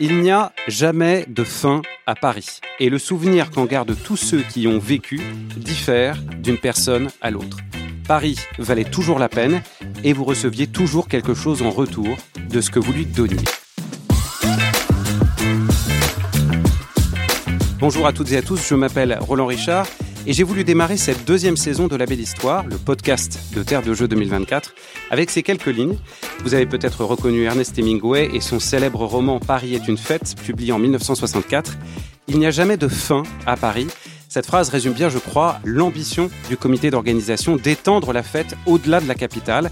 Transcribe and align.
Il 0.00 0.20
n'y 0.20 0.30
a 0.30 0.52
jamais 0.68 1.24
de 1.26 1.42
fin 1.42 1.82
à 2.06 2.14
Paris. 2.14 2.60
Et 2.78 2.88
le 2.88 3.00
souvenir 3.00 3.50
qu'en 3.50 3.64
gardent 3.64 3.96
tous 4.00 4.16
ceux 4.16 4.42
qui 4.42 4.62
y 4.62 4.68
ont 4.68 4.78
vécu 4.78 5.20
diffère 5.56 6.22
d'une 6.40 6.56
personne 6.56 7.08
à 7.20 7.32
l'autre. 7.32 7.56
Paris 8.06 8.38
valait 8.58 8.84
toujours 8.84 9.18
la 9.18 9.28
peine 9.28 9.60
et 10.04 10.12
vous 10.12 10.22
receviez 10.22 10.68
toujours 10.68 11.08
quelque 11.08 11.34
chose 11.34 11.62
en 11.62 11.70
retour 11.70 12.16
de 12.48 12.60
ce 12.60 12.70
que 12.70 12.78
vous 12.78 12.92
lui 12.92 13.06
donniez. 13.06 13.44
Bonjour 17.80 18.06
à 18.06 18.12
toutes 18.12 18.30
et 18.30 18.36
à 18.36 18.42
tous, 18.42 18.68
je 18.68 18.76
m'appelle 18.76 19.18
Roland 19.20 19.46
Richard 19.46 19.88
et 20.26 20.32
j'ai 20.32 20.42
voulu 20.42 20.64
démarrer 20.64 20.96
cette 20.96 21.24
deuxième 21.24 21.56
saison 21.56 21.86
de 21.86 21.96
La 21.96 22.06
Belle 22.06 22.20
Histoire, 22.20 22.66
le 22.66 22.76
podcast 22.76 23.38
de 23.54 23.62
Terre 23.62 23.82
de 23.82 23.94
Jeux 23.94 24.08
2024, 24.08 24.74
avec 25.10 25.30
ces 25.30 25.42
quelques 25.42 25.66
lignes. 25.66 25.96
Vous 26.44 26.54
avez 26.54 26.66
peut-être 26.66 27.04
reconnu 27.04 27.44
Ernest 27.44 27.78
Hemingway 27.78 28.30
et 28.32 28.40
son 28.40 28.60
célèbre 28.60 29.04
roman 29.04 29.40
Paris 29.40 29.74
est 29.74 29.88
une 29.88 29.98
fête, 29.98 30.34
publié 30.44 30.72
en 30.72 30.78
1964. 30.78 31.76
Il 32.26 32.38
n'y 32.38 32.46
a 32.46 32.50
jamais 32.50 32.76
de 32.76 32.88
fin 32.88 33.22
à 33.46 33.56
Paris. 33.56 33.86
Cette 34.28 34.46
phrase 34.46 34.68
résume 34.68 34.92
bien, 34.92 35.08
je 35.08 35.18
crois, 35.18 35.58
l'ambition 35.64 36.30
du 36.48 36.56
comité 36.56 36.90
d'organisation 36.90 37.56
d'étendre 37.56 38.12
la 38.12 38.22
fête 38.22 38.56
au-delà 38.66 39.00
de 39.00 39.08
la 39.08 39.14
capitale, 39.14 39.70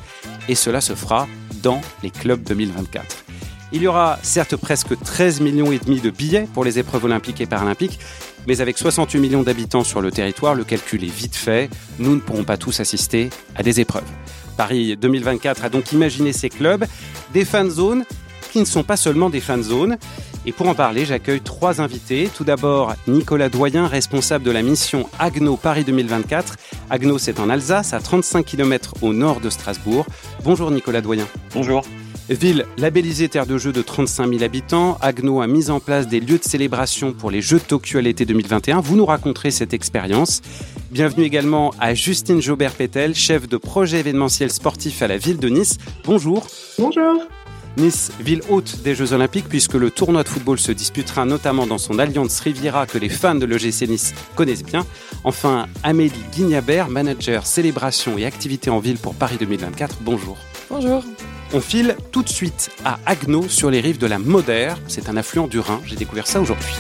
et 0.49 0.55
cela 0.55 0.81
se 0.81 0.95
fera 0.95 1.29
dans 1.63 1.81
les 2.03 2.11
clubs 2.11 2.43
2024. 2.43 3.25
Il 3.73 3.83
y 3.83 3.89
aura 3.89 4.19
certes 4.23 4.57
presque 4.57 4.99
13 4.99 5.41
millions 5.41 5.73
et 5.73 5.79
demi 5.79 6.01
de 6.01 6.11
billets 6.11 6.47
pour 6.55 6.65
les 6.65 6.79
épreuves 6.79 7.05
olympiques 7.05 7.41
et 7.41 7.47
paralympiques, 7.47 7.99
mais 8.47 8.61
avec 8.61 8.79
68 8.79 9.19
millions 9.19 9.43
d'habitants 9.43 9.85
sur 9.85 10.01
le 10.01 10.11
territoire, 10.11 10.55
le 10.55 10.65
calcul 10.65 11.03
est 11.05 11.15
vite 11.15 11.37
fait. 11.37 11.69
Nous 11.99 12.15
ne 12.15 12.21
pourrons 12.21 12.45
pas 12.45 12.57
tous 12.57 12.81
assister 12.81 13.31
à 13.55 13.63
des 13.63 13.81
épreuves. 13.81 14.09
Paris 14.57 14.97
2024 14.97 15.65
a 15.65 15.69
donc 15.69 15.93
imaginé 15.93 16.33
ces 16.33 16.49
clubs, 16.49 16.85
des 17.33 17.45
fan 17.45 17.69
zones 17.69 18.05
qui 18.53 18.61
ne 18.61 18.65
sont 18.65 18.85
pas 18.85 18.97
seulement 18.97 19.29
des 19.29 19.41
fan 19.41 19.63
zones. 19.63 19.99
Et 20.47 20.53
pour 20.53 20.69
en 20.69 20.75
parler, 20.75 21.05
j'accueille 21.05 21.41
trois 21.41 21.81
invités. 21.81 22.31
Tout 22.35 22.45
d'abord, 22.45 22.95
Nicolas 23.09 23.49
Doyen, 23.49 23.89
responsable 23.89 24.45
de 24.45 24.53
la 24.53 24.63
mission 24.63 25.09
Agno 25.19 25.57
Paris 25.57 25.85
2024. 25.85 26.57
Agno, 26.89 27.19
c'est 27.19 27.41
en 27.41 27.51
Alsace, 27.51 27.93
à 27.93 28.01
35 28.01 28.47
km 28.47 28.95
au 29.03 29.13
nord 29.13 29.41
de 29.41 29.51
Strasbourg. 29.51 30.07
Bonjour 30.45 30.71
Nicolas 30.71 31.01
Doyen. 31.01 31.27
Bonjour. 31.53 31.85
Ville 32.29 32.67
labellisée 32.77 33.29
terre 33.29 33.47
de 33.47 33.57
jeu 33.57 33.73
de 33.73 33.83
35 33.83 34.29
000 34.29 34.43
habitants, 34.43 34.99
Agno 35.01 35.41
a 35.41 35.47
mis 35.47 35.71
en 35.71 35.79
place 35.79 36.09
des 36.09 36.19
lieux 36.19 36.39
de 36.39 36.45
célébration 36.45 37.13
pour 37.13 37.31
les 37.31 37.41
Jeux 37.41 37.59
de 37.59 37.65
Tokyo 37.65 37.99
à 37.99 38.03
l'été 38.03 38.25
2021. 38.25 38.81
Vous 38.81 38.97
nous 38.97 39.07
raconterez 39.07 39.53
cette 39.53 39.73
expérience. 39.73 40.43
Bienvenue 40.91 41.25
également 41.25 41.73
à 41.79 41.95
Justine 41.95 42.43
Jaubert-Pétel, 42.43 43.15
chef 43.15 43.49
de 43.49 43.57
projet 43.57 44.01
événementiel 44.01 44.51
sportif 44.51 45.03
à 45.03 45.07
la 45.07 45.19
ville 45.19 45.39
de 45.39 45.49
Nice. 45.49 45.79
Bonjour. 46.05 46.49
Bonjour. 46.81 47.23
Nice, 47.77 48.11
ville 48.19 48.41
haute 48.49 48.83
des 48.83 48.97
Jeux 48.97 49.13
Olympiques, 49.13 49.49
puisque 49.49 49.75
le 49.75 49.93
tournoi 49.93 50.25
de 50.25 50.29
football 50.29 50.59
se 50.59 50.73
disputera 50.73 51.27
notamment 51.27 51.67
dans 51.69 51.79
son 51.79 52.01
alliance 52.01 52.41
Riviera 52.41 52.87
que 52.87 52.99
les 52.99 53.11
fans 53.11 53.37
de 53.37 53.47
l'EGC 53.47 53.87
Nice 53.87 54.15
connaissent 54.35 54.65
bien. 54.65 54.85
Enfin, 55.23 55.67
Amélie 55.85 56.13
Guignabert, 56.33 56.89
manager 56.89 57.47
célébration 57.47 58.19
et 58.19 58.25
activités 58.25 58.71
en 58.71 58.81
ville 58.81 58.99
pour 58.99 59.15
Paris 59.15 59.37
2024. 59.39 59.99
Bonjour. 60.01 60.39
Bonjour. 60.69 61.05
On 61.53 61.61
file 61.61 61.97
tout 62.11 62.25
de 62.25 62.29
suite 62.29 62.71
à 62.85 62.99
Agno 63.07 63.49
sur 63.49 63.71
les 63.71 63.81
rives 63.81 63.99
de 63.99 64.07
la 64.07 64.19
Modère. 64.19 64.79
C'est 64.89 65.09
un 65.09 65.17
affluent 65.17 65.47
du 65.47 65.61
Rhin. 65.61 65.81
J'ai 65.85 65.95
découvert 65.95 66.27
ça 66.27 66.41
aujourd'hui. 66.41 66.75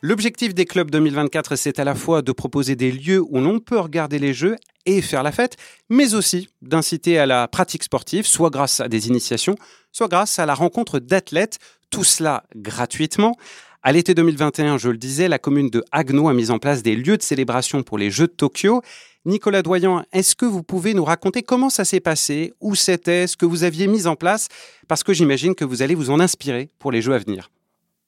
L'objectif 0.00 0.54
des 0.54 0.64
clubs 0.64 0.90
2024, 0.90 1.56
c'est 1.56 1.78
à 1.78 1.84
la 1.84 1.94
fois 1.94 2.22
de 2.22 2.32
proposer 2.32 2.74
des 2.74 2.90
lieux 2.90 3.20
où 3.20 3.38
l'on 3.38 3.60
peut 3.60 3.78
regarder 3.78 4.18
les 4.18 4.32
jeux 4.32 4.56
et 4.86 5.02
faire 5.02 5.22
la 5.22 5.32
fête, 5.32 5.56
mais 5.90 6.14
aussi 6.14 6.48
d'inciter 6.62 7.18
à 7.18 7.26
la 7.26 7.48
pratique 7.48 7.82
sportive, 7.82 8.26
soit 8.26 8.50
grâce 8.50 8.80
à 8.80 8.88
des 8.88 9.08
initiations, 9.08 9.56
soit 9.92 10.08
grâce 10.08 10.38
à 10.38 10.46
la 10.46 10.54
rencontre 10.54 11.00
d'athlètes, 11.00 11.58
tout 11.90 12.04
cela 12.04 12.44
gratuitement. 12.54 13.36
À 13.82 13.92
l'été 13.92 14.14
2021, 14.14 14.78
je 14.78 14.88
le 14.88 14.96
disais, 14.96 15.28
la 15.28 15.38
commune 15.38 15.70
de 15.70 15.84
Agno 15.92 16.28
a 16.28 16.34
mis 16.34 16.50
en 16.50 16.58
place 16.58 16.82
des 16.82 16.96
lieux 16.96 17.18
de 17.18 17.22
célébration 17.22 17.82
pour 17.82 17.98
les 17.98 18.10
Jeux 18.10 18.26
de 18.26 18.32
Tokyo. 18.32 18.80
Nicolas 19.26 19.62
Doyen, 19.62 20.04
est-ce 20.12 20.36
que 20.36 20.46
vous 20.46 20.62
pouvez 20.62 20.94
nous 20.94 21.04
raconter 21.04 21.42
comment 21.42 21.68
ça 21.68 21.84
s'est 21.84 21.98
passé, 21.98 22.54
où 22.60 22.76
c'était, 22.76 23.26
ce 23.26 23.36
que 23.36 23.44
vous 23.44 23.64
aviez 23.64 23.88
mis 23.88 24.06
en 24.06 24.14
place? 24.14 24.46
Parce 24.86 25.02
que 25.02 25.12
j'imagine 25.12 25.56
que 25.56 25.64
vous 25.64 25.82
allez 25.82 25.96
vous 25.96 26.10
en 26.10 26.20
inspirer 26.20 26.68
pour 26.78 26.92
les 26.92 27.02
Jeux 27.02 27.12
à 27.12 27.18
venir. 27.18 27.50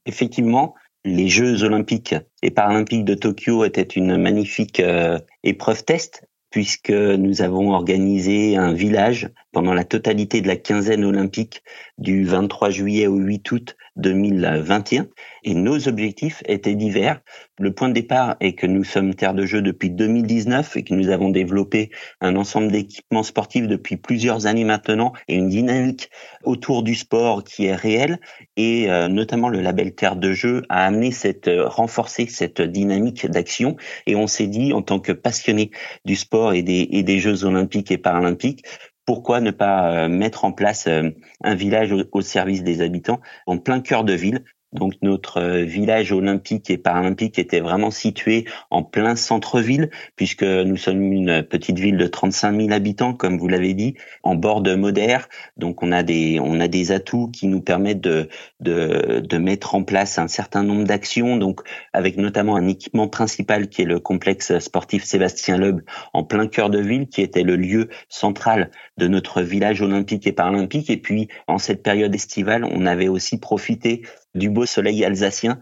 Effectivement, 0.06 0.76
les 1.04 1.28
Jeux 1.28 1.64
olympiques 1.64 2.14
et 2.42 2.52
paralympiques 2.52 3.04
de 3.04 3.14
Tokyo 3.14 3.64
étaient 3.64 3.82
une 3.82 4.16
magnifique 4.16 4.78
euh, 4.78 5.18
épreuve 5.42 5.84
test 5.84 6.22
puisque 6.50 6.90
nous 6.90 7.42
avons 7.42 7.72
organisé 7.72 8.56
un 8.56 8.72
village 8.72 9.28
pendant 9.52 9.74
la 9.74 9.84
totalité 9.84 10.40
de 10.40 10.48
la 10.48 10.56
quinzaine 10.56 11.04
olympique 11.04 11.62
du 11.98 12.24
23 12.24 12.70
juillet 12.70 13.06
au 13.06 13.16
8 13.16 13.52
août 13.52 13.76
2021 13.96 15.08
et 15.44 15.54
nos 15.54 15.88
objectifs 15.88 16.42
étaient 16.46 16.74
divers. 16.74 17.20
Le 17.58 17.72
point 17.72 17.88
de 17.88 17.94
départ 17.94 18.36
est 18.40 18.52
que 18.52 18.66
nous 18.66 18.84
sommes 18.84 19.14
terre 19.14 19.34
de 19.34 19.44
jeu 19.44 19.62
depuis 19.62 19.90
2019 19.90 20.76
et 20.76 20.84
que 20.84 20.94
nous 20.94 21.08
avons 21.08 21.30
développé 21.30 21.90
un 22.20 22.36
ensemble 22.36 22.70
d'équipements 22.70 23.24
sportifs 23.24 23.66
depuis 23.66 23.96
plusieurs 23.96 24.46
années 24.46 24.64
maintenant 24.64 25.12
et 25.26 25.34
une 25.34 25.48
dynamique 25.48 26.10
autour 26.44 26.84
du 26.84 26.94
sport 26.94 27.42
qui 27.42 27.66
est 27.66 27.74
réelle. 27.74 28.20
Et 28.56 28.90
euh, 28.90 29.08
notamment 29.08 29.48
le 29.48 29.60
label 29.60 29.94
terre 29.94 30.16
de 30.16 30.32
jeu 30.32 30.62
a 30.68 30.84
amené 30.84 31.10
cette 31.10 31.48
euh, 31.48 31.66
renforcer 31.66 32.26
cette 32.26 32.60
dynamique 32.60 33.26
d'action. 33.26 33.76
Et 34.06 34.14
on 34.14 34.28
s'est 34.28 34.46
dit 34.46 34.72
en 34.72 34.82
tant 34.82 35.00
que 35.00 35.12
passionné 35.12 35.70
du 36.04 36.14
sport 36.14 36.37
et 36.52 36.62
des, 36.62 36.88
et 36.90 37.02
des 37.02 37.18
Jeux 37.18 37.44
olympiques 37.44 37.90
et 37.90 37.98
paralympiques 37.98 38.64
pourquoi 39.04 39.40
ne 39.40 39.50
pas 39.50 40.04
euh, 40.04 40.08
mettre 40.08 40.44
en 40.44 40.52
place 40.52 40.86
un 40.86 41.54
village 41.54 41.94
au, 42.12 42.20
service 42.20 42.62
des 42.62 42.82
habitants 42.82 43.20
en 43.46 43.56
plein 43.56 43.80
cœur 43.80 44.04
de 44.04 44.12
ville 44.12 44.44
donc 44.72 44.94
notre 45.02 45.40
euh, 45.40 45.64
village 45.64 46.12
olympique 46.12 46.70
et 46.70 46.76
paralympique 46.76 47.38
était 47.38 47.60
vraiment 47.60 47.90
situé 47.90 48.44
en 48.70 48.82
plein 48.82 49.16
centre-ville, 49.16 49.90
puisque 50.16 50.42
nous 50.42 50.76
sommes 50.76 51.12
une 51.12 51.42
petite 51.42 51.78
ville 51.78 51.96
de 51.96 52.06
35 52.06 52.60
000 52.60 52.72
habitants, 52.72 53.14
comme 53.14 53.38
vous 53.38 53.48
l'avez 53.48 53.74
dit, 53.74 53.94
en 54.22 54.34
bord 54.34 54.60
de 54.60 54.74
Modère. 54.74 55.28
Donc 55.56 55.82
on 55.82 55.90
a 55.90 56.02
des 56.02 56.38
on 56.40 56.60
a 56.60 56.68
des 56.68 56.92
atouts 56.92 57.28
qui 57.28 57.46
nous 57.46 57.62
permettent 57.62 58.00
de 58.00 58.28
de, 58.60 59.20
de 59.20 59.38
mettre 59.38 59.74
en 59.74 59.84
place 59.84 60.18
un 60.18 60.28
certain 60.28 60.62
nombre 60.62 60.84
d'actions. 60.84 61.36
Donc 61.36 61.60
avec 61.92 62.16
notamment 62.18 62.56
un 62.56 62.68
équipement 62.68 63.08
principal 63.08 63.68
qui 63.68 63.82
est 63.82 63.86
le 63.86 64.00
complexe 64.00 64.58
sportif 64.58 65.04
Sébastien 65.04 65.56
Loeb 65.56 65.80
en 66.12 66.24
plein 66.24 66.46
cœur 66.46 66.68
de 66.68 66.78
ville, 66.78 67.08
qui 67.08 67.22
était 67.22 67.42
le 67.42 67.56
lieu 67.56 67.88
central 68.08 68.70
de 68.98 69.08
notre 69.08 69.40
village 69.42 69.80
olympique 69.80 70.26
et 70.26 70.32
paralympique. 70.32 70.90
Et 70.90 70.98
puis 70.98 71.28
en 71.46 71.58
cette 71.58 71.82
période 71.82 72.14
estivale, 72.14 72.64
on 72.64 72.84
avait 72.84 73.08
aussi 73.08 73.38
profité 73.38 74.02
du 74.34 74.50
beau 74.50 74.66
soleil 74.66 75.04
alsacien 75.04 75.58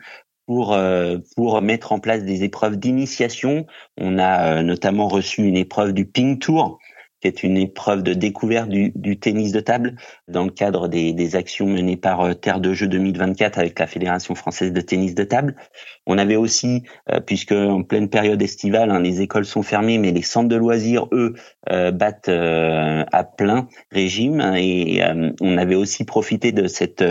pour 0.47 0.73
euh, 0.73 1.19
pour 1.37 1.61
mettre 1.61 1.93
en 1.93 1.99
place 1.99 2.25
des 2.25 2.45
épreuves 2.45 2.77
d'initiation. 2.77 3.67
On 3.99 4.19
a 4.19 4.59
euh, 4.59 4.63
notamment 4.63 5.09
reçu 5.09 5.43
une 5.43 5.57
épreuve 5.57 5.93
du 5.93 6.07
ping 6.07 6.39
tour 6.39 6.79
qui 7.23 7.29
est 7.29 7.43
une 7.43 7.57
épreuve 7.57 8.03
de 8.03 8.13
découverte 8.13 8.69
du, 8.69 8.93
du 8.95 9.19
tennis 9.19 9.51
de 9.51 9.61
table 9.61 9.97
dans 10.29 10.45
le 10.45 10.51
cadre 10.51 10.87
des, 10.87 11.15
des 11.15 11.35
actions 11.35 11.67
menées 11.67 11.97
par 11.97 12.21
euh, 12.21 12.35
Terre 12.35 12.61
de 12.61 12.75
Jeux 12.75 12.89
2024 12.89 13.59
avec 13.59 13.79
la 13.79 13.87
Fédération 13.87 14.35
française 14.35 14.71
de 14.71 14.81
tennis 14.83 15.15
de 15.15 15.25
table. 15.25 15.57
On 16.07 16.19
avait 16.19 16.37
aussi, 16.37 16.85
puisque 17.27 17.51
en 17.51 17.83
pleine 17.83 18.09
période 18.09 18.41
estivale, 18.41 18.91
hein, 18.91 19.01
les 19.01 19.23
écoles 19.23 19.47
sont 19.47 19.63
fermées, 19.63 19.99
mais 19.99 20.13
les 20.13 20.23
centres 20.23 20.49
de 20.49 20.55
loisirs, 20.55 21.09
eux, 21.11 21.35
battent 21.67 22.29
à 22.29 23.25
plein 23.25 23.67
régime. 23.91 24.41
Et 24.57 25.03
on 25.41 25.59
avait 25.59 25.75
aussi 25.75 26.05
profité 26.05 26.53
de 26.53 26.69
cette 26.69 27.03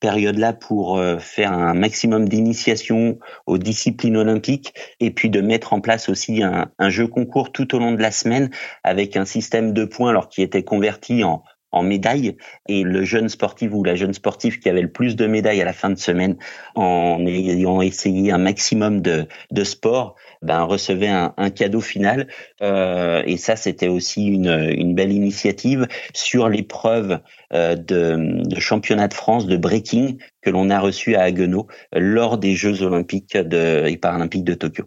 période-là 0.00 0.52
pour 0.52 0.98
euh, 0.98 1.18
faire 1.18 1.52
un 1.52 1.74
maximum 1.74 2.28
d'initiation 2.28 3.18
aux 3.46 3.58
disciplines 3.58 4.16
olympiques 4.16 4.74
et 5.00 5.10
puis 5.10 5.30
de 5.30 5.40
mettre 5.40 5.72
en 5.72 5.80
place 5.80 6.08
aussi 6.08 6.42
un, 6.42 6.70
un, 6.78 6.90
jeu 6.90 7.06
concours 7.06 7.52
tout 7.52 7.74
au 7.74 7.78
long 7.78 7.92
de 7.92 8.02
la 8.02 8.10
semaine 8.10 8.50
avec 8.84 9.16
un 9.16 9.24
système 9.24 9.72
de 9.72 9.84
points 9.84 10.10
alors 10.10 10.28
qui 10.28 10.42
était 10.42 10.64
converti 10.64 11.24
en 11.24 11.42
en 11.72 11.82
médailles 11.82 12.36
et 12.68 12.82
le 12.82 13.04
jeune 13.04 13.28
sportif 13.28 13.72
ou 13.72 13.84
la 13.84 13.94
jeune 13.94 14.14
sportive 14.14 14.58
qui 14.58 14.68
avait 14.68 14.82
le 14.82 14.90
plus 14.90 15.16
de 15.16 15.26
médailles 15.26 15.60
à 15.60 15.64
la 15.64 15.72
fin 15.72 15.90
de 15.90 15.98
semaine 15.98 16.36
en 16.74 17.24
ayant 17.26 17.80
essayé 17.80 18.32
un 18.32 18.38
maximum 18.38 19.00
de, 19.02 19.26
de 19.50 19.64
sport 19.64 20.16
ben 20.42 20.62
recevait 20.62 21.08
un, 21.08 21.50
cadeau 21.50 21.80
final 21.80 22.28
euh, 22.62 23.22
et 23.26 23.36
ça 23.36 23.56
c'était 23.56 23.88
aussi 23.88 24.26
une, 24.26 24.94
belle 24.94 25.12
initiative 25.12 25.86
sur 26.14 26.48
l'épreuve 26.48 27.20
euh, 27.52 27.74
de, 27.74 28.58
championnat 28.58 29.08
de 29.08 29.14
France 29.14 29.46
de 29.46 29.56
breaking 29.56 30.18
que 30.42 30.50
l'on 30.50 30.70
a 30.70 30.80
reçu 30.80 31.16
à 31.16 31.22
Haguenau 31.22 31.66
lors 31.92 32.38
des 32.38 32.54
Jeux 32.54 32.82
olympiques 32.82 33.36
et 33.36 33.96
paralympiques 33.96 34.44
de 34.44 34.54
Tokyo. 34.54 34.84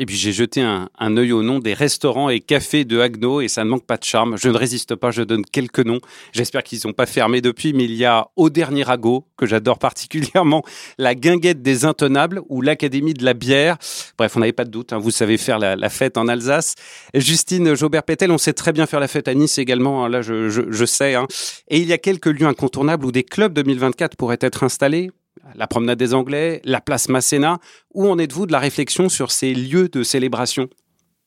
Et 0.00 0.06
puis 0.06 0.16
j'ai 0.16 0.32
jeté 0.32 0.62
un, 0.62 0.88
un, 0.98 1.16
œil 1.18 1.30
au 1.30 1.42
nom 1.42 1.58
des 1.58 1.74
restaurants 1.74 2.30
et 2.30 2.40
cafés 2.40 2.86
de 2.86 3.00
Agno 3.00 3.42
et 3.42 3.48
ça 3.48 3.64
ne 3.64 3.68
manque 3.68 3.84
pas 3.84 3.98
de 3.98 4.04
charme. 4.04 4.38
Je 4.38 4.48
ne 4.48 4.56
résiste 4.56 4.94
pas, 4.94 5.10
je 5.10 5.20
donne 5.20 5.44
quelques 5.44 5.80
noms. 5.80 6.00
J'espère 6.32 6.62
qu'ils 6.62 6.80
n'ont 6.86 6.94
pas 6.94 7.04
fermé 7.04 7.42
depuis, 7.42 7.74
mais 7.74 7.84
il 7.84 7.92
y 7.92 8.06
a 8.06 8.28
Au 8.34 8.48
Dernier 8.48 8.82
Rago, 8.82 9.26
que 9.36 9.44
j'adore 9.44 9.78
particulièrement, 9.90 10.62
la 10.96 11.14
Guinguette 11.14 11.60
des 11.60 11.84
Intenables 11.84 12.40
ou 12.48 12.62
l'Académie 12.62 13.12
de 13.12 13.26
la 13.26 13.34
bière. 13.34 13.76
Bref, 14.16 14.34
on 14.36 14.40
n'avait 14.40 14.54
pas 14.54 14.64
de 14.64 14.70
doute, 14.70 14.94
hein, 14.94 14.98
vous 14.98 15.10
savez 15.10 15.36
faire 15.36 15.58
la, 15.58 15.90
fête 15.90 16.16
en 16.16 16.28
Alsace. 16.28 16.76
Justine 17.12 17.74
Jaubert-Pétel, 17.74 18.30
on 18.30 18.38
sait 18.38 18.54
très 18.54 18.72
bien 18.72 18.86
faire 18.86 19.00
la 19.00 19.08
fête 19.08 19.28
à 19.28 19.34
Nice 19.34 19.58
également, 19.58 20.06
hein, 20.06 20.08
là 20.08 20.22
je, 20.22 20.48
je, 20.48 20.84
sais. 20.86 21.14
Hein. 21.14 21.26
Et 21.68 21.78
il 21.78 21.86
y 21.86 21.92
a 21.92 21.98
quelques 21.98 22.24
lieux 22.24 22.46
incontournables 22.46 23.04
où 23.04 23.12
des 23.12 23.22
clubs 23.22 23.52
2024 23.52 24.16
pourraient 24.16 24.38
être 24.40 24.64
installés 24.64 25.10
la 25.56 25.66
promenade 25.66 25.98
des 25.98 26.14
Anglais, 26.14 26.60
la 26.64 26.80
place 26.80 27.08
Masséna. 27.08 27.58
Où 27.94 28.06
en 28.08 28.18
êtes-vous 28.18 28.46
de 28.46 28.52
la 28.52 28.58
réflexion 28.58 29.08
sur 29.08 29.30
ces 29.30 29.54
lieux 29.54 29.88
de 29.88 30.02
célébration? 30.02 30.68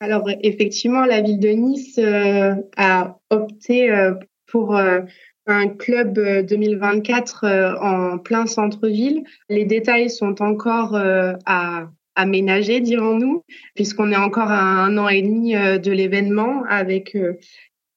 Alors 0.04 0.30
effectivement, 0.42 1.06
la 1.06 1.22
ville 1.22 1.40
de 1.40 1.48
Nice 1.48 1.98
euh, 1.98 2.56
a 2.76 3.18
opté 3.30 3.90
euh, 3.90 4.14
pour 4.48 4.76
euh, 4.76 5.00
un 5.48 5.70
club 5.70 6.20
2024 6.46 7.78
en 7.82 8.18
plein 8.18 8.46
centre-ville. 8.46 9.24
Les 9.48 9.64
détails 9.64 10.10
sont 10.10 10.42
encore 10.42 10.96
à 10.96 11.90
aménager, 12.16 12.82
dirons-nous, 12.82 13.44
puisqu'on 13.76 14.12
est 14.12 14.18
encore 14.18 14.52
à 14.52 14.60
un 14.60 14.98
an 14.98 15.08
et 15.08 15.22
demi 15.22 15.54
de 15.54 15.92
l'événement 15.92 16.64
avec 16.70 17.18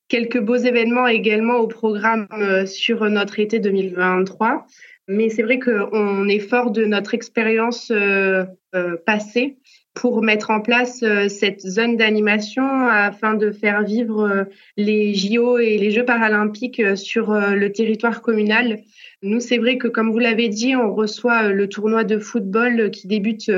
quelques 0.08 0.40
beaux 0.40 0.56
événements 0.56 1.06
également 1.06 1.58
au 1.58 1.68
programme 1.68 2.26
sur 2.66 3.08
notre 3.08 3.38
été 3.38 3.60
2023. 3.60 4.66
Mais 5.08 5.28
c'est 5.28 5.42
vrai 5.42 5.58
qu'on 5.60 6.28
est 6.28 6.40
fort 6.40 6.72
de 6.72 6.84
notre 6.84 7.14
expérience 7.14 7.92
euh, 7.92 8.44
euh, 8.74 8.96
passée 9.06 9.56
pour 9.94 10.20
mettre 10.20 10.50
en 10.50 10.60
place 10.60 11.02
euh, 11.04 11.28
cette 11.28 11.60
zone 11.60 11.96
d'animation 11.96 12.64
afin 12.88 13.34
de 13.34 13.52
faire 13.52 13.84
vivre 13.84 14.46
les 14.76 15.14
JO 15.14 15.58
et 15.58 15.78
les 15.78 15.92
Jeux 15.92 16.04
paralympiques 16.04 16.82
sur 16.96 17.32
le 17.32 17.70
territoire 17.70 18.20
communal. 18.20 18.80
Nous, 19.22 19.40
c'est 19.40 19.58
vrai 19.58 19.78
que 19.78 19.86
comme 19.86 20.10
vous 20.10 20.18
l'avez 20.18 20.48
dit, 20.48 20.74
on 20.74 20.92
reçoit 20.92 21.50
le 21.50 21.68
tournoi 21.68 22.02
de 22.02 22.18
football 22.18 22.90
qui 22.90 23.06
débute 23.06 23.50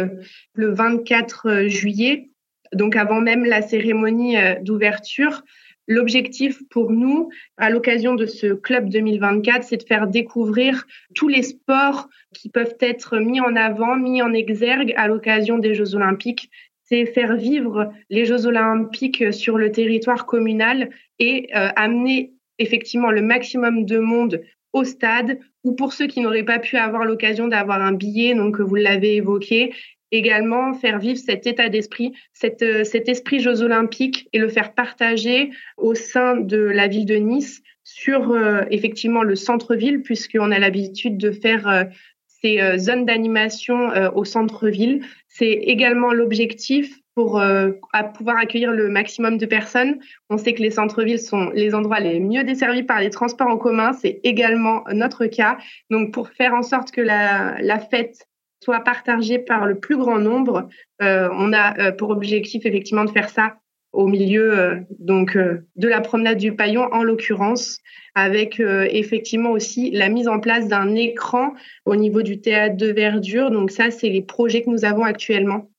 le 0.55 0.71
24 0.71 1.67
juillet, 1.67 2.31
donc 2.75 2.95
avant 2.95 3.21
même 3.21 3.45
la 3.45 3.63
cérémonie 3.63 4.37
d'ouverture. 4.63 5.43
L'objectif 5.89 6.63
pour 6.69 6.93
nous, 6.93 7.31
à 7.57 7.71
l'occasion 7.71 8.15
de 8.15 8.27
ce 8.27 8.53
club 8.53 8.91
2024, 8.91 9.65
c'est 9.65 9.79
de 9.79 9.83
faire 9.83 10.07
découvrir 10.07 10.87
tous 11.15 11.29
les 11.29 11.43
sports 11.43 12.11
qui 12.35 12.51
peuvent 12.51 12.77
être 12.81 13.17
mis 13.17 13.41
en 13.41 13.57
avant, 13.57 13.97
mis 13.97 14.21
en 14.21 14.35
exergue 14.35 14.93
à 14.97 15.09
l'occasion 15.09 15.57
des 15.57 15.75
Jeux 15.75 15.95
olympiques. 15.95 16.51
C'est 16.85 17.07
faire 17.07 17.37
vivre 17.37 17.91
les 18.11 18.27
Jeux 18.27 18.47
olympiques 18.47 19.33
sur 19.33 19.57
le 19.57 19.73
territoire 19.73 20.27
communal 20.27 20.91
et 21.19 21.49
euh, 21.57 21.71
amener 21.75 22.35
effectivement 22.59 23.11
le 23.11 23.23
maximum 23.23 23.87
de 23.87 23.99
monde 23.99 24.43
au 24.75 24.85
stade 24.85 25.39
ou 25.65 25.73
pour 25.73 25.95
ceux 25.95 26.07
qui 26.07 26.21
n'auraient 26.21 26.45
pas 26.45 26.59
pu 26.59 26.77
avoir 26.77 27.05
l'occasion 27.05 27.49
d'avoir 27.49 27.81
un 27.81 27.93
billet, 27.93 28.35
donc 28.35 28.61
vous 28.61 28.75
l'avez 28.75 29.17
évoqué, 29.17 29.73
également 30.13 30.75
faire 30.75 30.99
vivre 30.99 31.19
cet 31.19 31.47
état 31.47 31.69
d'esprit, 31.69 32.13
cet, 32.33 32.63
euh, 32.63 32.85
cet 32.85 33.09
esprit 33.09 33.41
Jeux 33.41 33.63
olympiques 33.63 34.29
et 34.33 34.39
le 34.39 34.49
faire 34.49 34.75
partager 34.75 35.51
au 35.77 35.95
sein 35.95 36.37
de 36.37 36.59
la 36.59 36.89
ville 36.89 37.07
de 37.07 37.17
Nice 37.17 37.63
sur 37.85 38.31
euh, 38.31 38.63
effectivement 38.71 39.23
le 39.23 39.37
centre-ville, 39.37 40.03
puisqu'on 40.03 40.51
a 40.51 40.59
l'habitude 40.59 41.19
de 41.19 41.31
faire 41.31 41.69
euh, 41.69 41.85
ces 42.27 42.79
zones 42.79 43.05
d'animation 43.05 43.89
au 44.15 44.25
centre-ville. 44.25 45.05
C'est 45.27 45.51
également 45.51 46.13
l'objectif 46.13 46.97
pour 47.17 47.41
à 47.41 48.05
pouvoir 48.05 48.37
accueillir 48.39 48.71
le 48.71 48.89
maximum 48.89 49.39
de 49.39 49.47
personnes. 49.47 49.99
On 50.31 50.39
sait 50.39 50.55
que 50.55 50.63
les 50.63 50.71
centres-villes 50.71 51.19
sont 51.19 51.51
les 51.51 51.75
endroits 51.75 51.99
les 51.99 52.21
mieux 52.21 52.45
desservis 52.45 52.85
par 52.85 53.01
les 53.01 53.11
transports 53.11 53.49
en 53.49 53.57
commun. 53.57 53.93
C'est 53.93 54.21
également 54.23 54.85
notre 54.93 55.27
cas. 55.27 55.59
Donc, 55.91 56.15
pour 56.15 56.29
faire 56.29 56.55
en 56.55 56.63
sorte 56.63 56.93
que 56.93 57.01
la, 57.01 57.57
la 57.61 57.81
fête 57.81 58.29
soit 58.63 58.81
partagé 58.81 59.39
par 59.39 59.67
le 59.67 59.79
plus 59.79 59.97
grand 59.97 60.19
nombre. 60.19 60.69
Euh, 61.03 61.29
on 61.33 61.53
a 61.53 61.79
euh, 61.79 61.93
pour 61.93 62.11
objectif 62.11 62.67
effectivement 62.67 63.05
de 63.05 63.11
faire 63.11 63.29
ça 63.29 63.57
au 63.93 64.07
milieu 64.07 64.59
euh, 64.59 64.77
donc 64.99 65.37
de 65.37 65.89
la 65.89 66.01
promenade 66.01 66.39
du 66.39 66.55
Paillon 66.55 66.89
en 66.93 67.03
l'occurrence, 67.03 67.79
avec 68.15 68.61
effectivement 68.61 69.51
aussi 69.51 69.91
la 69.93 70.09
mise 70.09 70.29
en 70.29 70.41
place 70.41 70.69
d'un 70.69 70.95
écran 70.95 71.55
au 71.85 71.97
niveau 71.97 72.23
du 72.23 72.41
théâtre 72.41 72.77
de 72.77 72.91
verdure. 72.91 73.51
Donc 73.51 73.71
ça, 73.71 73.91
c'est 73.91 74.09
les 74.09 74.23
projets 74.23 74.63
que 74.63 74.71
nous 74.71 74.85
avons 74.85 75.05
actuellement 75.05 75.71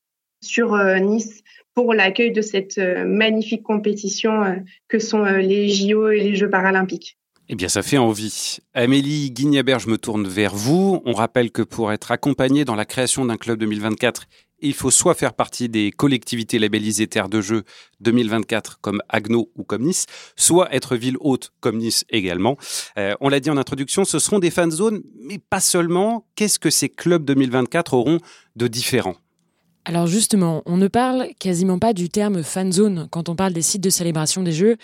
sur 0.42 0.78
Nice 1.02 1.44
pour 1.76 1.94
l'accueil 1.94 2.32
de 2.32 2.42
cette 2.42 2.78
magnifique 2.78 3.64
compétition 3.64 4.64
que 4.88 5.00
sont 5.00 5.24
les 5.24 5.68
JO 5.68 6.10
et 6.10 6.22
les 6.22 6.36
Jeux 6.36 6.50
paralympiques. 6.50 7.20
Eh 7.52 7.56
bien, 7.56 7.68
ça 7.68 7.82
fait 7.82 7.98
envie. 7.98 8.60
Amélie 8.76 9.32
Guignabert, 9.32 9.80
je 9.80 9.90
me 9.90 9.98
tourne 9.98 10.28
vers 10.28 10.54
vous. 10.54 11.02
On 11.06 11.14
rappelle 11.14 11.50
que 11.50 11.64
pour 11.64 11.92
être 11.92 12.12
accompagné 12.12 12.64
dans 12.64 12.76
la 12.76 12.86
création 12.86 13.26
d'un 13.26 13.38
club 13.38 13.58
2024, 13.58 14.28
il 14.60 14.76
faut 14.76 14.92
soit 14.92 15.16
faire 15.16 15.34
partie 15.34 15.68
des 15.68 15.90
collectivités 15.90 16.60
labellisées 16.60 17.08
Terre 17.08 17.28
de 17.28 17.42
Jeu 17.42 17.64
2024 18.02 18.78
comme 18.82 19.02
Agno 19.10 19.50
ou 19.56 19.64
comme 19.64 19.82
Nice, 19.82 20.06
soit 20.36 20.72
être 20.76 20.96
ville 20.96 21.18
haute 21.22 21.52
comme 21.60 21.78
Nice 21.78 22.06
également. 22.10 22.56
Euh, 23.00 23.16
on 23.20 23.30
l'a 23.30 23.40
dit 23.40 23.50
en 23.50 23.58
introduction, 23.58 24.06
ce 24.06 24.20
seront 24.20 24.38
des 24.38 24.52
fan 24.52 24.70
zones, 24.70 25.02
mais 25.20 25.40
pas 25.40 25.60
seulement. 25.60 26.28
Qu'est-ce 26.36 26.60
que 26.60 26.70
ces 26.70 26.90
clubs 26.90 27.26
2024 27.26 27.96
auront 27.96 28.20
de 28.58 28.68
différent? 28.68 29.16
Alors 29.90 30.06
justement, 30.06 30.62
on 30.68 30.78
ne 30.78 30.88
parle 30.88 31.30
quasiment 31.40 31.80
pas 31.80 31.94
du 31.94 32.10
terme 32.10 32.44
fan 32.44 32.72
zone 32.72 33.08
quand 33.10 33.28
on 33.28 33.36
parle 33.36 33.54
des 33.54 33.64
sites 33.64 33.82
de 33.82 33.90
célébration 33.90 34.44
des 34.44 34.52
Jeux, 34.52 34.78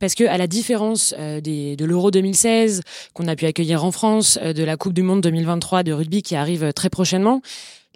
parce 0.00 0.14
que 0.14 0.24
à 0.24 0.36
la 0.36 0.46
différence 0.46 1.14
euh, 1.18 1.40
de 1.40 1.82
l'Euro 1.86 2.10
2016 2.10 2.82
qu'on 3.14 3.26
a 3.26 3.36
pu 3.36 3.46
accueillir 3.46 3.86
en 3.86 3.90
France, 3.90 4.38
euh, 4.42 4.52
de 4.52 4.62
la 4.62 4.76
Coupe 4.76 4.92
du 4.92 5.02
Monde 5.02 5.22
2023 5.22 5.82
de 5.82 5.92
rugby 5.92 6.22
qui 6.22 6.36
arrive 6.36 6.74
très 6.74 6.90
prochainement, 6.90 7.40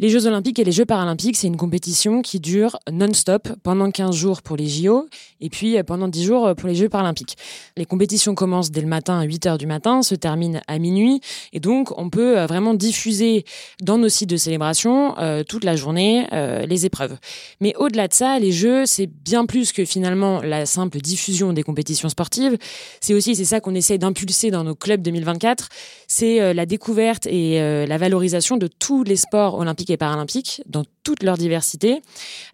les 0.00 0.08
Jeux 0.08 0.26
Olympiques 0.26 0.58
et 0.58 0.64
les 0.64 0.73
Jeux 0.73 0.85
Paralympiques, 0.85 1.37
c'est 1.37 1.46
une 1.46 1.56
compétition 1.56 2.20
qui 2.20 2.41
dure 2.41 2.81
non-stop 2.91 3.49
pendant 3.62 3.93
15 3.93 4.12
jours 4.12 4.43
pour 4.43 4.56
les 4.56 4.67
JO 4.67 5.08
et 5.41 5.49
puis 5.49 5.79
euh, 5.79 5.85
pendant 5.85 6.08
10 6.08 6.25
jours 6.25 6.46
euh, 6.49 6.55
pour 6.55 6.69
les 6.69 6.75
Jeux 6.75 6.88
Paralympiques. 6.88 7.37
Les 7.76 7.85
compétitions 7.85 8.35
commencent 8.35 8.73
dès 8.73 8.81
le 8.81 8.88
matin 8.88 9.20
à 9.20 9.23
8 9.23 9.46
heures 9.46 9.58
du 9.58 9.69
matin, 9.69 10.02
se 10.02 10.17
terminent 10.17 10.61
à 10.67 10.81
minuit 10.81 11.20
et 11.52 11.61
donc 11.61 11.96
on 11.96 12.11
peut 12.11 12.37
euh, 12.38 12.46
vraiment 12.46 12.75
diffuser 12.75 13.44
dans 13.82 13.96
nos 13.96 14.08
sites 14.08 14.31
de 14.31 14.37
célébration 14.37 15.14
toute 15.49 15.64
la 15.64 15.76
journée 15.76 16.26
les 16.67 16.87
épreuves. 16.87 17.17
Mais 17.61 17.75
au-delà 17.76 18.08
de 18.08 18.14
ça, 18.14 18.38
les 18.38 18.52
Jeux, 18.52 18.87
c'est 18.87 19.06
bien 19.06 19.47
plus 19.47 19.73
que 19.73 19.85
finalement 19.85 20.40
la 20.43 20.67
simple 20.67 20.99
diffusion 20.99 21.52
des 21.52 21.62
compétitions 21.62 22.08
sportives. 22.08 22.56
C'est 23.00 23.14
aussi, 23.14 23.37
c'est 23.37 23.44
ça 23.44 23.61
qu'on 23.61 23.75
essaie 23.75 23.99
d'impulser 23.99 24.50
dans 24.50 24.64
nos 24.64 24.75
clubs 24.75 25.02
2024, 25.02 25.69
c'est 26.08 26.55
la 26.55 26.67
découverte 26.67 27.26
et 27.26 27.87
la 27.87 27.99
valorisation 27.99 28.56
de 28.56 28.67
tous 28.67 29.05
les 29.05 29.17
sports 29.17 29.55
olympiques 29.55 29.83
et 29.90 29.96
paralympiques 29.96 30.62
dans 30.66 30.84
toute 31.02 31.22
leur 31.22 31.36
diversité. 31.36 32.02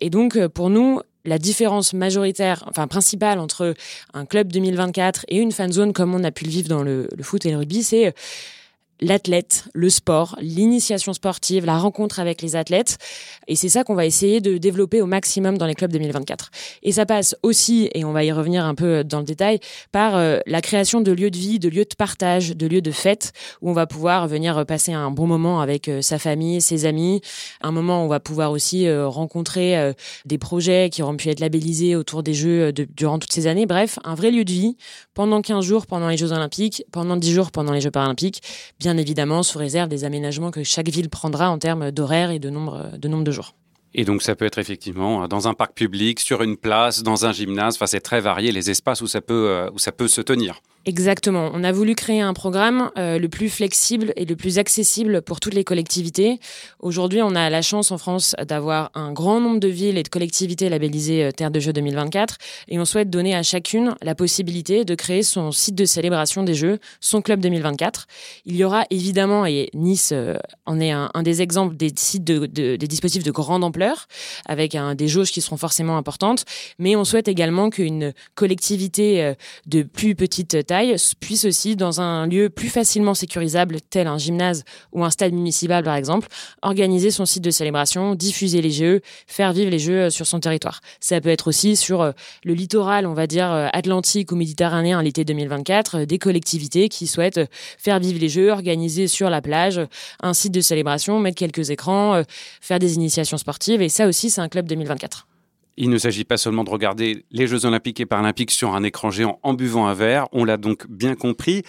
Et 0.00 0.11
donc, 0.11 0.37
euh, 0.37 0.49
pour 0.49 0.71
nous, 0.71 1.00
la 1.25 1.38
différence 1.38 1.93
majoritaire, 1.93 2.65
enfin 2.69 2.87
principale 2.87 3.38
entre 3.38 3.75
un 4.14 4.25
club 4.25 4.50
2024 4.52 5.26
et 5.28 5.37
une 5.37 5.52
fan 5.52 5.71
zone 5.71 5.93
comme 5.93 6.14
on 6.14 6.25
a 6.25 6.31
pu 6.31 6.45
le 6.45 6.50
vivre 6.50 6.69
dans 6.69 6.83
le, 6.83 7.09
le 7.14 7.23
foot 7.23 7.45
et 7.45 7.50
le 7.50 7.59
rugby, 7.59 7.83
c'est 7.83 8.14
l'athlète, 9.00 9.64
le 9.75 9.90
sport, 9.90 10.37
l'initiation 10.40 11.12
sportive, 11.12 11.64
la 11.64 11.78
rencontre 11.78 12.21
avec 12.21 12.42
les 12.42 12.57
athlètes. 12.57 12.99
Et 13.49 13.57
c'est 13.57 13.69
ça 13.69 13.85
qu'on 13.85 13.95
va 13.95 14.07
essayer 14.07 14.40
de 14.40 14.59
développer 14.59 15.00
au 15.02 15.07
maximum 15.07 15.59
dans 15.59 15.66
les 15.66 15.75
clubs 15.75 15.92
2024. 15.92 16.50
Et 16.83 16.92
ça 16.92 17.07
passe 17.07 17.37
aussi, 17.42 17.90
et 17.95 18.04
on 18.04 18.12
va 18.12 18.25
y 18.25 18.33
revenir 18.33 18.64
un 18.64 18.75
peu 18.75 19.04
dans 19.04 19.19
le 19.19 19.25
détail, 19.25 19.61
par 19.92 20.16
euh, 20.16 20.38
la 20.47 20.61
création 20.61 21.00
de 21.00 21.12
lieux 21.12 21.30
de 21.30 21.37
vie, 21.37 21.59
de 21.59 21.69
lieux 21.69 21.85
de 21.85 21.95
partage, 21.97 22.57
de 22.57 22.66
lieux 22.66 22.83
de 22.83 22.90
fête, 22.90 23.33
où 23.62 23.71
on 23.71 23.73
va 23.73 23.87
pouvoir 23.87 24.28
venir 24.28 24.64
passer 24.66 24.92
un 24.92 25.11
bon 25.11 25.26
moment 25.26 25.61
avec 25.61 25.88
euh, 25.88 26.02
sa 26.02 26.19
famille, 26.19 26.61
ses 26.61 26.85
amis, 26.85 27.21
un 27.62 27.73
moment 27.73 28.02
où 28.02 28.04
on 28.04 28.09
va 28.09 28.21
pouvoir 28.21 28.52
aussi 28.52 28.87
euh, 28.87 29.09
rencontrer 29.09 29.95
des 30.25 30.38
projets 30.38 30.90
qui 30.90 31.02
auront 31.02 31.16
pu 31.16 31.28
être 31.28 31.40
labellisés 31.40 31.97
autour 31.97 32.23
des 32.23 32.35
Jeux 32.35 32.73
durant 32.73 33.19
toutes 33.19 33.33
ces 33.33 33.47
années. 33.47 33.66
Bref, 33.66 33.99
un 34.04 34.14
vrai 34.14 34.30
lieu 34.30 34.45
de 34.45 34.50
vie 34.50 34.76
pendant 35.14 35.40
15 35.42 35.64
jours 35.64 35.87
pendant 35.87 36.09
les 36.09 36.16
Jeux 36.16 36.33
olympiques, 36.33 36.85
pendant 36.92 37.16
10 37.16 37.33
jours 37.33 37.50
pendant 37.50 37.73
les 37.73 37.80
Jeux 37.80 37.90
paralympiques, 37.90 38.42
bien 38.78 38.89
bien 38.90 38.97
évidemment 38.97 39.44
sous 39.44 39.59
réserve 39.59 39.88
des 39.88 40.04
aménagements 40.04 40.50
que 40.50 40.64
chaque 40.64 40.88
ville 40.88 41.11
prendra 41.11 41.49
en 41.49 41.59
termes 41.59 41.92
d'horaire 41.92 42.32
et 42.32 42.40
de 42.40 42.50
nombre, 42.50 42.90
de 42.99 43.06
nombre 43.06 43.23
de 43.23 43.30
jours. 43.30 43.54
Et 43.94 44.04
donc 44.04 44.20
ça 44.20 44.35
peut 44.35 44.44
être 44.44 44.59
effectivement 44.59 45.28
dans 45.28 45.47
un 45.47 45.54
parc 45.54 45.75
public, 45.75 46.18
sur 46.18 46.42
une 46.42 46.56
place, 46.56 47.04
dans 47.04 47.25
un 47.25 47.32
gymnase, 47.32 47.76
enfin 47.76 47.87
c'est 47.87 48.00
très 48.00 48.20
varié 48.20 48.50
les 48.50 48.68
espaces 48.68 49.00
où 49.00 49.06
ça 49.06 49.20
peut, 49.20 49.49
euh, 49.49 49.70
où 49.73 49.78
ça 49.78 49.92
peut 49.92 50.09
se 50.09 50.20
tenir. 50.20 50.61
Exactement. 50.87 51.51
On 51.53 51.63
a 51.63 51.73
voulu 51.73 51.95
créer 51.95 52.23
un 52.23 52.33
programme 52.33 52.91
euh, 52.97 53.19
le 53.19 53.29
plus 53.29 53.51
flexible 53.51 54.15
et 54.17 54.25
le 54.25 54.35
plus 54.35 54.59
accessible 54.59 55.21
pour 55.21 55.39
toutes 55.39 55.53
les 55.53 55.63
collectivités. 55.63 56.41
Aujourd'hui, 56.79 57.21
on 57.21 57.35
a 57.35 57.51
la 57.51 57.61
chance 57.61 57.91
en 57.91 57.99
France 57.99 58.35
d'avoir 58.49 58.91
un 58.95 59.13
grand 59.13 59.43
nombre 59.43 59.61
de 59.61 59.69
villes 59.69 59.99
et 59.99 60.03
de 60.03 60.09
collectivités 60.09 60.71
labellisées 60.71 61.25
euh, 61.25 61.33
Terre 61.33 61.51
de 61.51 61.61
Jeux 61.61 61.75
2024 61.75 62.39
et 62.69 62.79
on 62.79 62.87
souhaite 62.87 63.11
donner 63.11 63.35
à 63.35 63.43
chacune 63.43 63.95
la 64.01 64.15
possibilité 64.15 64.87
de 64.87 64.95
créer 64.95 65.23
son 65.23 65.53
site 65.53 65.75
de 65.75 65.85
célébration 65.85 66.45
des 66.45 66.55
Jeux, 66.55 66.79
son 67.01 67.21
club 67.21 67.41
2024. 67.41 68.07
Il 68.47 68.57
y 68.57 68.65
aura 68.65 68.85
évidemment, 68.89 69.45
et 69.45 69.69
Nice 69.75 70.13
euh, 70.13 70.39
en 70.65 70.81
est 70.81 70.93
un, 70.93 71.11
des 71.23 71.43
exemples, 71.43 71.77
des 71.77 71.93
sites 71.95 72.25
de, 72.25 72.47
des 72.47 72.79
dispositifs 72.79 73.23
de 73.23 73.31
grande 73.31 73.65
ampleur 73.65 74.09
avec 74.47 74.77
des 74.97 75.09
jauges 75.09 75.31
qui 75.31 75.43
seront 75.43 75.59
forcément 75.59 75.99
importantes, 75.99 76.45
mais 76.79 76.97
on 76.97 77.05
souhaite 77.05 77.29
également 77.29 77.69
qu'une 77.69 78.15
collectivité 78.35 79.35
de 79.67 79.83
plus 79.83 80.15
petite 80.15 80.57
puisse 81.19 81.45
aussi, 81.45 81.77
dans 81.77 82.00
un 82.00 82.27
lieu 82.27 82.49
plus 82.49 82.69
facilement 82.69 83.15
sécurisable, 83.15 83.81
tel 83.81 84.07
un 84.07 84.19
gymnase 84.19 84.65
ou 84.93 85.05
un 85.05 85.11
stade 85.11 85.33
municipal 85.33 85.83
par 85.85 85.95
exemple, 85.95 86.29
organiser 86.62 87.11
son 87.11 87.27
site 87.27 87.43
de 87.43 87.50
célébration, 87.50 88.15
diffuser 88.15 88.62
les 88.62 88.71
jeux, 88.71 89.00
faire 89.27 89.53
vivre 89.53 89.71
les 89.71 89.79
jeux 89.79 90.03
euh, 90.03 90.11
sur 90.11 90.27
son 90.27 90.41
territoire. 90.41 90.81
Ça 91.00 91.21
peut 91.21 91.29
être 91.29 91.49
aussi 91.49 91.77
sur 91.77 92.03
euh, 92.03 92.12
le 92.45 92.55
littoral, 92.55 93.07
on 93.07 93.15
va 93.15 93.27
dire, 93.27 93.50
euh, 93.50 93.69
atlantique 93.73 94.33
ou 94.33 94.37
méditerranéen 94.37 95.03
l'été 95.03 95.25
2024, 95.25 96.05
des 96.05 96.19
collectivités 96.19 96.89
qui 96.89 97.07
souhaitent 97.07 97.41
faire 97.79 97.99
vivre 97.99 98.21
les 98.21 98.29
jeux, 98.29 98.50
organiser 98.50 99.09
sur 99.09 99.31
la 99.31 99.43
plage 99.43 99.81
un 100.23 100.35
site 100.35 100.53
de 100.53 100.61
célébration, 100.61 101.19
mettre 101.19 101.37
quelques 101.37 101.71
écrans, 101.71 102.23
faire 102.61 102.79
des 102.79 102.95
initiations 102.95 103.39
sportives. 103.39 103.83
Et 103.83 103.89
ça 103.89 104.07
aussi, 104.07 104.31
c'est 104.31 104.41
un 104.41 104.49
club 104.49 104.67
2024. 104.67 105.27
Il 105.83 105.89
ne 105.89 105.97
s'agit 105.97 106.25
pas 106.25 106.37
seulement 106.37 106.63
de 106.63 106.69
regarder 106.69 107.25
les 107.31 107.47
Jeux 107.47 107.65
olympiques 107.65 108.01
et 108.01 108.05
paralympiques 108.05 108.51
sur 108.51 108.75
un 108.75 108.83
écran 108.83 109.11
géant 109.11 109.41
en 109.43 109.55
buvant 109.55 109.87
un 109.87 109.95
verre, 109.95 110.29
on 110.31 110.45
l'a 110.45 110.59
donc 110.59 110.87
bien 110.91 111.15
compris. 111.15 111.63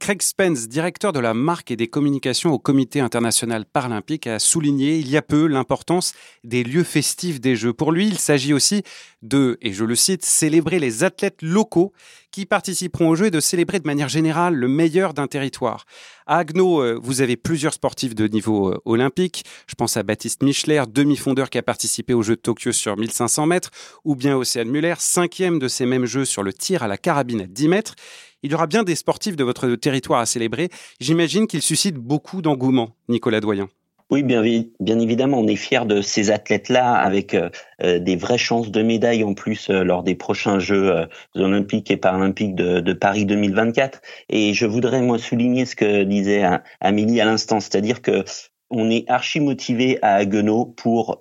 Craig 0.00 0.20
Spence, 0.20 0.66
directeur 0.66 1.12
de 1.12 1.20
la 1.20 1.32
marque 1.32 1.70
et 1.70 1.76
des 1.76 1.86
communications 1.86 2.50
au 2.50 2.58
Comité 2.58 2.98
international 2.98 3.64
paralympique, 3.64 4.26
a 4.26 4.40
souligné 4.40 4.98
il 4.98 5.08
y 5.08 5.16
a 5.16 5.22
peu 5.22 5.46
l'importance 5.46 6.12
des 6.42 6.64
lieux 6.64 6.82
festifs 6.82 7.40
des 7.40 7.54
Jeux. 7.54 7.72
Pour 7.72 7.92
lui, 7.92 8.08
il 8.08 8.18
s'agit 8.18 8.52
aussi 8.52 8.82
de, 9.22 9.58
et 9.62 9.72
je 9.72 9.84
le 9.84 9.94
cite, 9.94 10.24
célébrer 10.24 10.80
les 10.80 11.04
athlètes 11.04 11.40
locaux 11.40 11.92
qui 12.32 12.46
participeront 12.46 13.10
aux 13.10 13.14
Jeux 13.14 13.26
et 13.26 13.30
de 13.30 13.38
célébrer 13.38 13.78
de 13.78 13.86
manière 13.86 14.08
générale 14.08 14.56
le 14.56 14.66
meilleur 14.66 15.14
d'un 15.14 15.28
territoire. 15.28 15.84
À 16.32 16.38
Agno, 16.38 16.80
euh, 16.80 16.98
vous 16.98 17.20
avez 17.20 17.36
plusieurs 17.36 17.74
sportifs 17.74 18.14
de 18.14 18.26
niveau 18.26 18.70
euh, 18.70 18.80
olympique. 18.86 19.44
Je 19.66 19.74
pense 19.74 19.98
à 19.98 20.02
Baptiste 20.02 20.42
Michler, 20.42 20.82
demi-fondeur 20.88 21.50
qui 21.50 21.58
a 21.58 21.62
participé 21.62 22.14
aux 22.14 22.22
Jeux 22.22 22.36
de 22.36 22.40
Tokyo 22.40 22.72
sur 22.72 22.96
1500 22.96 23.44
mètres, 23.44 23.70
ou 24.06 24.16
bien 24.16 24.34
Océane 24.38 24.70
Muller, 24.70 24.94
cinquième 24.96 25.58
de 25.58 25.68
ces 25.68 25.84
mêmes 25.84 26.06
Jeux 26.06 26.24
sur 26.24 26.42
le 26.42 26.54
tir 26.54 26.82
à 26.82 26.88
la 26.88 26.96
carabine 26.96 27.42
à 27.42 27.46
10 27.46 27.68
mètres. 27.68 27.96
Il 28.42 28.50
y 28.50 28.54
aura 28.54 28.66
bien 28.66 28.82
des 28.82 28.94
sportifs 28.94 29.36
de 29.36 29.44
votre 29.44 29.74
territoire 29.74 30.20
à 30.20 30.24
célébrer. 30.24 30.70
J'imagine 31.00 31.46
qu'ils 31.46 31.60
suscitent 31.60 31.98
beaucoup 31.98 32.40
d'engouement, 32.40 32.96
Nicolas 33.10 33.40
Doyen. 33.40 33.68
Oui, 34.12 34.22
bien, 34.22 34.42
évidemment, 34.42 35.38
on 35.38 35.46
est 35.46 35.56
fiers 35.56 35.86
de 35.86 36.02
ces 36.02 36.30
athlètes-là 36.30 36.92
avec 36.92 37.32
euh, 37.32 37.48
euh, 37.82 37.98
des 37.98 38.14
vraies 38.14 38.36
chances 38.36 38.70
de 38.70 38.82
médaille 38.82 39.24
en 39.24 39.32
plus 39.32 39.70
euh, 39.70 39.84
lors 39.84 40.02
des 40.02 40.14
prochains 40.14 40.58
Jeux 40.58 41.08
olympiques 41.34 41.90
et 41.90 41.96
paralympiques 41.96 42.54
de, 42.54 42.80
de, 42.80 42.92
Paris 42.92 43.24
2024. 43.24 44.02
Et 44.28 44.52
je 44.52 44.66
voudrais 44.66 45.00
moi 45.00 45.16
souligner 45.16 45.64
ce 45.64 45.74
que 45.76 46.02
disait 46.02 46.42
Amélie 46.82 47.22
à 47.22 47.24
l'instant, 47.24 47.58
c'est-à-dire 47.58 48.02
que 48.02 48.22
on 48.68 48.90
est 48.90 49.08
archi 49.08 49.40
motivé 49.40 49.98
à 50.02 50.16
Haguenau 50.16 50.66
pour 50.66 51.18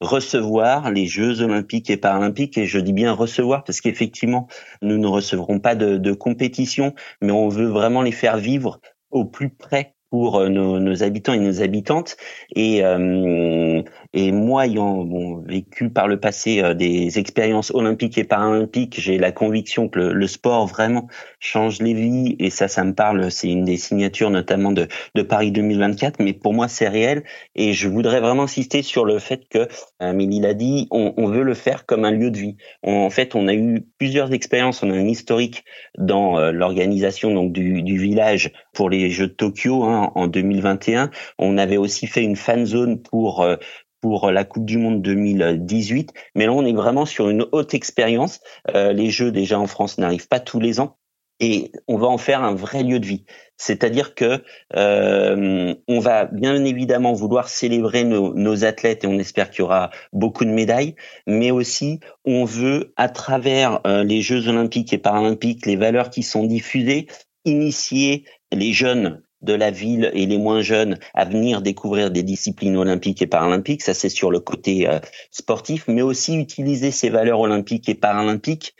recevoir 0.00 0.90
les 0.90 1.04
Jeux 1.04 1.42
olympiques 1.42 1.90
et 1.90 1.98
paralympiques 1.98 2.56
et 2.56 2.64
je 2.64 2.78
dis 2.78 2.94
bien 2.94 3.12
recevoir 3.12 3.64
parce 3.64 3.82
qu'effectivement 3.82 4.48
nous 4.80 4.96
ne 4.96 5.06
recevrons 5.06 5.60
pas 5.60 5.74
de, 5.74 5.98
de 5.98 6.12
compétition 6.12 6.94
mais 7.20 7.32
on 7.32 7.48
veut 7.48 7.68
vraiment 7.68 8.02
les 8.02 8.12
faire 8.12 8.38
vivre 8.38 8.80
au 9.10 9.24
plus 9.24 9.50
près 9.50 9.94
pour 10.12 10.38
euh, 10.38 10.50
nos, 10.50 11.02
habitants 11.02 11.32
et 11.32 11.38
nos 11.38 11.62
habitantes. 11.62 12.18
Et, 12.54 12.84
euh, 12.84 13.82
et 14.14 14.32
moi, 14.32 14.66
ayant 14.66 15.04
bon, 15.04 15.38
vécu 15.38 15.90
par 15.90 16.08
le 16.08 16.20
passé 16.20 16.62
euh, 16.62 16.74
des 16.74 17.18
expériences 17.18 17.70
olympiques 17.74 18.18
et 18.18 18.24
paralympiques, 18.24 19.00
j'ai 19.00 19.18
la 19.18 19.32
conviction 19.32 19.88
que 19.88 19.98
le, 19.98 20.12
le, 20.12 20.26
sport 20.26 20.66
vraiment 20.66 21.08
change 21.40 21.80
les 21.80 21.94
vies. 21.94 22.36
Et 22.38 22.50
ça, 22.50 22.68
ça 22.68 22.84
me 22.84 22.94
parle. 22.94 23.30
C'est 23.30 23.48
une 23.48 23.64
des 23.64 23.76
signatures 23.76 24.30
notamment 24.30 24.72
de, 24.72 24.88
de 25.14 25.22
Paris 25.22 25.50
2024. 25.50 26.20
Mais 26.20 26.32
pour 26.32 26.54
moi, 26.54 26.68
c'est 26.68 26.88
réel. 26.88 27.24
Et 27.54 27.72
je 27.72 27.88
voudrais 27.88 28.20
vraiment 28.20 28.44
insister 28.44 28.82
sur 28.82 29.04
le 29.04 29.18
fait 29.18 29.48
que, 29.48 29.68
Amélie 29.98 30.40
l'a 30.40 30.54
dit, 30.54 30.88
on, 30.90 31.14
on, 31.16 31.26
veut 31.26 31.42
le 31.42 31.54
faire 31.54 31.86
comme 31.86 32.04
un 32.04 32.10
lieu 32.10 32.30
de 32.30 32.38
vie. 32.38 32.56
en 32.82 33.10
fait, 33.10 33.34
on 33.34 33.48
a 33.48 33.54
eu 33.54 33.86
plusieurs 33.98 34.32
expériences. 34.32 34.82
On 34.82 34.90
a 34.90 34.94
un 34.94 35.08
historique 35.08 35.64
dans 35.96 36.38
l'organisation 36.50 37.32
donc 37.34 37.52
du, 37.52 37.82
du 37.82 37.98
village 37.98 38.52
pour 38.74 38.90
les 38.90 39.10
Jeux 39.10 39.28
de 39.28 39.32
Tokyo. 39.32 39.84
Hein, 39.84 40.12
en 40.14 40.26
2021. 40.26 41.10
On 41.38 41.58
avait 41.58 41.76
aussi 41.76 42.06
fait 42.06 42.22
une 42.22 42.36
fan 42.36 42.64
zone 42.66 43.02
pour 43.02 43.42
euh, 43.42 43.56
pour 44.02 44.30
la 44.30 44.44
Coupe 44.44 44.66
du 44.66 44.76
Monde 44.76 45.00
2018. 45.00 46.12
Mais 46.34 46.44
là, 46.44 46.52
on 46.52 46.66
est 46.66 46.74
vraiment 46.74 47.06
sur 47.06 47.30
une 47.30 47.46
haute 47.52 47.72
expérience. 47.72 48.40
Euh, 48.74 48.92
les 48.92 49.08
Jeux 49.08 49.32
déjà 49.32 49.58
en 49.58 49.66
France 49.66 49.96
n'arrivent 49.96 50.28
pas 50.28 50.40
tous 50.40 50.60
les 50.60 50.80
ans. 50.80 50.98
Et 51.40 51.72
on 51.88 51.96
va 51.96 52.08
en 52.08 52.18
faire 52.18 52.42
un 52.42 52.54
vrai 52.54 52.82
lieu 52.82 53.00
de 53.00 53.06
vie. 53.06 53.24
C'est-à-dire 53.56 54.14
que 54.14 54.44
euh, 54.76 55.74
on 55.88 55.98
va 55.98 56.26
bien 56.26 56.64
évidemment 56.64 57.14
vouloir 57.14 57.48
célébrer 57.48 58.04
nos, 58.04 58.34
nos 58.34 58.64
athlètes 58.64 59.04
et 59.04 59.06
on 59.06 59.18
espère 59.18 59.50
qu'il 59.50 59.60
y 59.60 59.62
aura 59.62 59.90
beaucoup 60.12 60.44
de 60.44 60.50
médailles, 60.50 60.94
mais 61.26 61.50
aussi 61.50 62.00
on 62.24 62.44
veut 62.44 62.92
à 62.96 63.08
travers 63.08 63.80
les 63.84 64.20
Jeux 64.20 64.48
olympiques 64.48 64.92
et 64.92 64.98
paralympiques, 64.98 65.66
les 65.66 65.76
valeurs 65.76 66.10
qui 66.10 66.22
sont 66.22 66.44
diffusées, 66.44 67.08
initier 67.44 68.24
les 68.52 68.72
jeunes 68.72 69.22
de 69.42 69.52
la 69.52 69.70
ville 69.70 70.10
et 70.14 70.26
les 70.26 70.38
moins 70.38 70.62
jeunes 70.62 70.98
à 71.14 71.24
venir 71.24 71.62
découvrir 71.62 72.10
des 72.10 72.22
disciplines 72.22 72.76
olympiques 72.76 73.22
et 73.22 73.26
paralympiques. 73.26 73.82
Ça, 73.82 73.94
c'est 73.94 74.08
sur 74.08 74.30
le 74.30 74.40
côté 74.40 74.88
euh, 74.88 75.00
sportif, 75.30 75.84
mais 75.88 76.02
aussi 76.02 76.36
utiliser 76.36 76.90
ces 76.90 77.10
valeurs 77.10 77.40
olympiques 77.40 77.88
et 77.88 77.94
paralympiques 77.94 78.74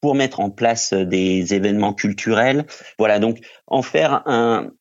pour 0.00 0.14
mettre 0.14 0.40
en 0.40 0.50
place 0.50 0.92
euh, 0.92 1.04
des 1.04 1.54
événements 1.54 1.94
culturels. 1.94 2.66
Voilà, 2.98 3.18
donc 3.18 3.38
en 3.66 3.82
faire 3.82 4.22
un, 4.26 4.72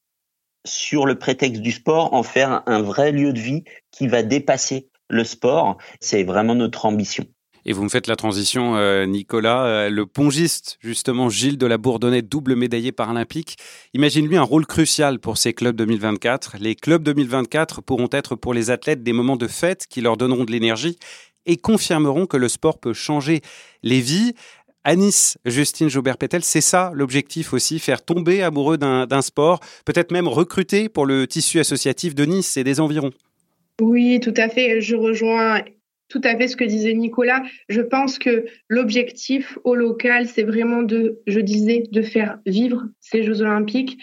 sur 0.66 1.06
le 1.06 1.18
prétexte 1.18 1.62
du 1.62 1.72
sport, 1.72 2.14
en 2.14 2.24
faire 2.24 2.64
un 2.66 2.82
vrai 2.82 3.12
lieu 3.12 3.34
de 3.34 3.40
vie 3.40 3.64
qui 3.92 4.08
va 4.08 4.24
dépasser 4.24 4.90
le 5.10 5.24
sport. 5.24 5.78
C'est 6.00 6.24
vraiment 6.24 6.56
notre 6.56 6.86
ambition. 6.86 7.26
Et 7.66 7.74
vous 7.74 7.84
me 7.84 7.89
faites 7.89 8.08
la 8.08 8.16
transition, 8.16 8.75
euh, 8.75 9.06
Nicolas. 9.06 9.66
Euh, 9.66 9.89
le 9.89 10.06
pongiste, 10.06 10.78
justement, 10.82 11.30
Gilles 11.30 11.58
de 11.58 11.66
la 11.66 11.78
Bourdonnais, 11.78 12.22
double 12.22 12.56
médaillé 12.56 12.92
paralympique, 12.92 13.58
imagine 13.94 14.28
lui 14.28 14.38
un 14.38 14.44
rôle 14.44 14.66
crucial 14.66 15.20
pour 15.20 15.38
ces 15.38 15.54
clubs 15.54 15.75
2024. 15.75 16.58
Les 16.60 16.75
clubs 16.75 17.04
2024 17.04 17.82
pourront 17.82 18.10
être 18.12 18.36
pour 18.36 18.54
les 18.54 18.72
athlètes 18.72 19.04
des 19.04 19.13
moments 19.13 19.38
de 19.38 19.48
fête 19.48 19.88
qui 19.88 20.01
leur 20.01 20.18
donneront 20.18 20.46
de 20.46 20.51
l'énergie 20.51 20.98
et 21.46 21.58
confirmeront 21.58 22.25
que 22.25 22.38
le 22.38 22.48
sport 22.48 22.80
peut 22.80 22.94
changer 22.94 23.42
les 23.84 24.01
vies. 24.01 24.34
À 24.86 24.96
Nice, 24.96 25.38
Justine 25.46 25.89
Joubert-Pétel, 25.89 26.44
c'est 26.44 26.62
ça 26.62 26.92
l'objectif 26.94 27.54
aussi, 27.54 27.80
faire 27.80 28.04
tomber 28.04 28.42
amoureux 28.42 28.78
d'un 28.78 29.22
sport, 29.22 29.60
peut-être 29.86 30.12
même 30.12 30.28
recruter 30.28 30.88
pour 30.88 31.06
le 31.06 31.28
tissu 31.28 31.60
associatif 31.60 32.16
de 32.16 32.25
Nice 32.25 32.56
et 32.56 32.63
des 32.63 32.80
environs. 32.80 33.12
Oui, 33.82 34.20
tout 34.22 34.34
à 34.38 34.50
fait. 34.50 34.82
Je 34.82 34.96
rejoins 34.96 35.62
tout 36.10 36.22
à 36.24 36.36
fait 36.36 36.48
ce 36.48 36.58
que 36.58 36.63
disait 36.63 36.94
Nicolas. 36.94 37.44
Je 37.70 37.82
pense 37.82 38.20
que 38.20 38.46
l'objectif 38.68 39.58
au 39.63 39.75
local, 39.75 40.28
c'est 40.28 40.44
vraiment 40.44 40.82
de, 40.82 41.22
je 41.28 41.39
disais, 41.39 41.84
de 41.92 42.01
faire 42.01 42.39
vivre 42.46 42.84
ces 43.00 43.24
Jeux 43.24 43.42
olympiques 43.42 43.98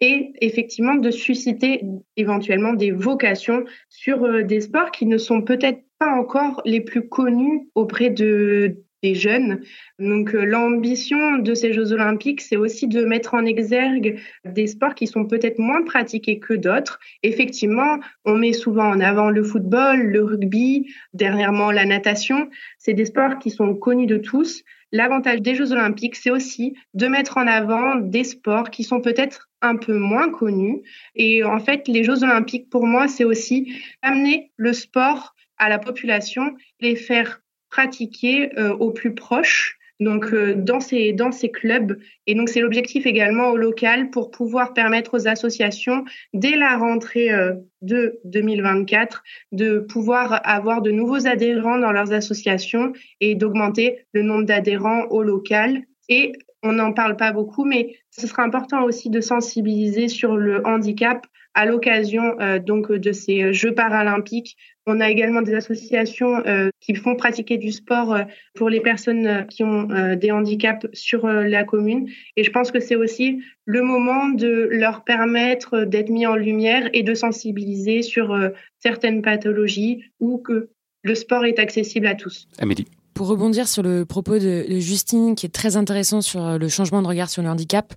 et 0.00 0.32
effectivement 0.40 0.96
de 0.96 1.10
susciter 1.10 1.82
éventuellement 2.16 2.72
des 2.72 2.90
vocations 2.90 3.64
sur 3.88 4.24
euh, 4.24 4.42
des 4.42 4.60
sports 4.60 4.90
qui 4.90 5.06
ne 5.06 5.16
sont 5.16 5.42
peut-être 5.42 5.80
pas 6.00 6.10
encore 6.10 6.60
les 6.64 6.80
plus 6.80 7.08
connus 7.08 7.68
auprès 7.76 8.10
de, 8.10 8.82
des 9.02 9.14
jeunes. 9.14 9.62
Donc 9.98 10.34
euh, 10.34 10.44
l'ambition 10.44 11.38
de 11.38 11.54
ces 11.54 11.72
Jeux 11.72 11.92
olympiques, 11.92 12.40
c'est 12.40 12.56
aussi 12.56 12.86
de 12.86 13.04
mettre 13.04 13.34
en 13.34 13.44
exergue 13.44 14.20
des 14.44 14.66
sports 14.66 14.94
qui 14.94 15.06
sont 15.06 15.26
peut-être 15.26 15.58
moins 15.58 15.82
pratiqués 15.82 16.38
que 16.38 16.54
d'autres. 16.54 17.00
Effectivement, 17.22 17.98
on 18.24 18.34
met 18.34 18.52
souvent 18.52 18.88
en 18.88 19.00
avant 19.00 19.30
le 19.30 19.42
football, 19.42 20.00
le 20.00 20.22
rugby, 20.22 20.92
dernièrement 21.14 21.70
la 21.70 21.84
natation. 21.84 22.48
C'est 22.78 22.94
des 22.94 23.06
sports 23.06 23.38
qui 23.38 23.50
sont 23.50 23.74
connus 23.74 24.06
de 24.06 24.18
tous. 24.18 24.62
L'avantage 24.92 25.40
des 25.40 25.54
Jeux 25.54 25.72
olympiques, 25.72 26.16
c'est 26.16 26.30
aussi 26.30 26.74
de 26.92 27.06
mettre 27.06 27.38
en 27.38 27.46
avant 27.46 27.96
des 27.96 28.24
sports 28.24 28.70
qui 28.70 28.84
sont 28.84 29.00
peut-être 29.00 29.48
un 29.62 29.76
peu 29.76 29.96
moins 29.96 30.30
connus. 30.30 30.82
Et 31.14 31.42
en 31.44 31.58
fait, 31.60 31.88
les 31.88 32.04
Jeux 32.04 32.22
olympiques, 32.22 32.68
pour 32.68 32.86
moi, 32.86 33.08
c'est 33.08 33.24
aussi 33.24 33.72
amener 34.02 34.52
le 34.56 34.74
sport 34.74 35.34
à 35.56 35.68
la 35.68 35.78
population, 35.78 36.54
les 36.80 36.96
faire 36.96 37.41
pratiquer 37.72 38.56
euh, 38.58 38.74
au 38.74 38.90
plus 38.90 39.14
proche 39.14 39.78
donc 39.98 40.32
euh, 40.32 40.54
dans 40.54 40.80
ces 40.80 41.50
clubs. 41.50 41.98
Et 42.26 42.34
donc 42.34 42.48
c'est 42.48 42.60
l'objectif 42.60 43.06
également 43.06 43.50
au 43.50 43.56
local 43.56 44.10
pour 44.10 44.30
pouvoir 44.30 44.74
permettre 44.74 45.14
aux 45.14 45.28
associations 45.28 46.04
dès 46.34 46.56
la 46.56 46.76
rentrée 46.76 47.32
euh, 47.32 47.54
de 47.80 48.20
2024 48.24 49.22
de 49.52 49.78
pouvoir 49.78 50.40
avoir 50.44 50.82
de 50.82 50.90
nouveaux 50.90 51.26
adhérents 51.26 51.78
dans 51.78 51.92
leurs 51.92 52.12
associations 52.12 52.92
et 53.20 53.34
d'augmenter 53.34 54.04
le 54.12 54.22
nombre 54.22 54.44
d'adhérents 54.44 55.04
au 55.10 55.22
local 55.22 55.82
et 56.08 56.32
on 56.62 56.72
n'en 56.72 56.92
parle 56.92 57.16
pas 57.16 57.32
beaucoup, 57.32 57.64
mais 57.64 57.96
ce 58.10 58.26
sera 58.26 58.42
important 58.42 58.84
aussi 58.84 59.10
de 59.10 59.20
sensibiliser 59.20 60.08
sur 60.08 60.36
le 60.36 60.66
handicap 60.66 61.26
à 61.54 61.66
l'occasion 61.66 62.40
euh, 62.40 62.58
donc 62.58 62.90
de 62.90 63.12
ces 63.12 63.52
Jeux 63.52 63.74
paralympiques. 63.74 64.56
On 64.86 65.00
a 65.00 65.10
également 65.10 65.42
des 65.42 65.54
associations 65.54 66.44
euh, 66.46 66.70
qui 66.80 66.94
font 66.94 67.14
pratiquer 67.14 67.56
du 67.58 67.72
sport 67.72 68.14
euh, 68.14 68.22
pour 68.54 68.68
les 68.68 68.80
personnes 68.80 69.46
qui 69.48 69.62
ont 69.62 69.88
des 70.16 70.30
handicaps 70.30 70.86
sur 70.92 71.26
la 71.26 71.64
commune. 71.64 72.08
Et 72.36 72.44
je 72.44 72.50
pense 72.50 72.70
que 72.70 72.80
c'est 72.80 72.96
aussi 72.96 73.42
le 73.64 73.82
moment 73.82 74.28
de 74.28 74.68
leur 74.70 75.04
permettre 75.04 75.84
d'être 75.84 76.10
mis 76.10 76.26
en 76.26 76.36
lumière 76.36 76.88
et 76.92 77.02
de 77.02 77.14
sensibiliser 77.14 78.02
sur 78.02 78.36
certaines 78.80 79.22
pathologies 79.22 80.04
ou 80.20 80.38
que 80.38 80.70
le 81.02 81.14
sport 81.14 81.44
est 81.44 81.58
accessible 81.58 82.06
à 82.06 82.14
tous. 82.14 82.48
Amélie. 82.58 82.86
Pour 83.14 83.26
rebondir 83.26 83.68
sur 83.68 83.82
le 83.82 84.04
propos 84.06 84.38
de, 84.38 84.64
Justine, 84.78 85.34
qui 85.34 85.46
est 85.46 85.50
très 85.50 85.76
intéressant 85.76 86.22
sur 86.22 86.44
euh, 86.44 86.58
le 86.58 86.68
changement 86.68 87.02
de 87.02 87.06
regard 87.06 87.28
sur 87.28 87.42
le 87.42 87.48
handicap, 87.50 87.92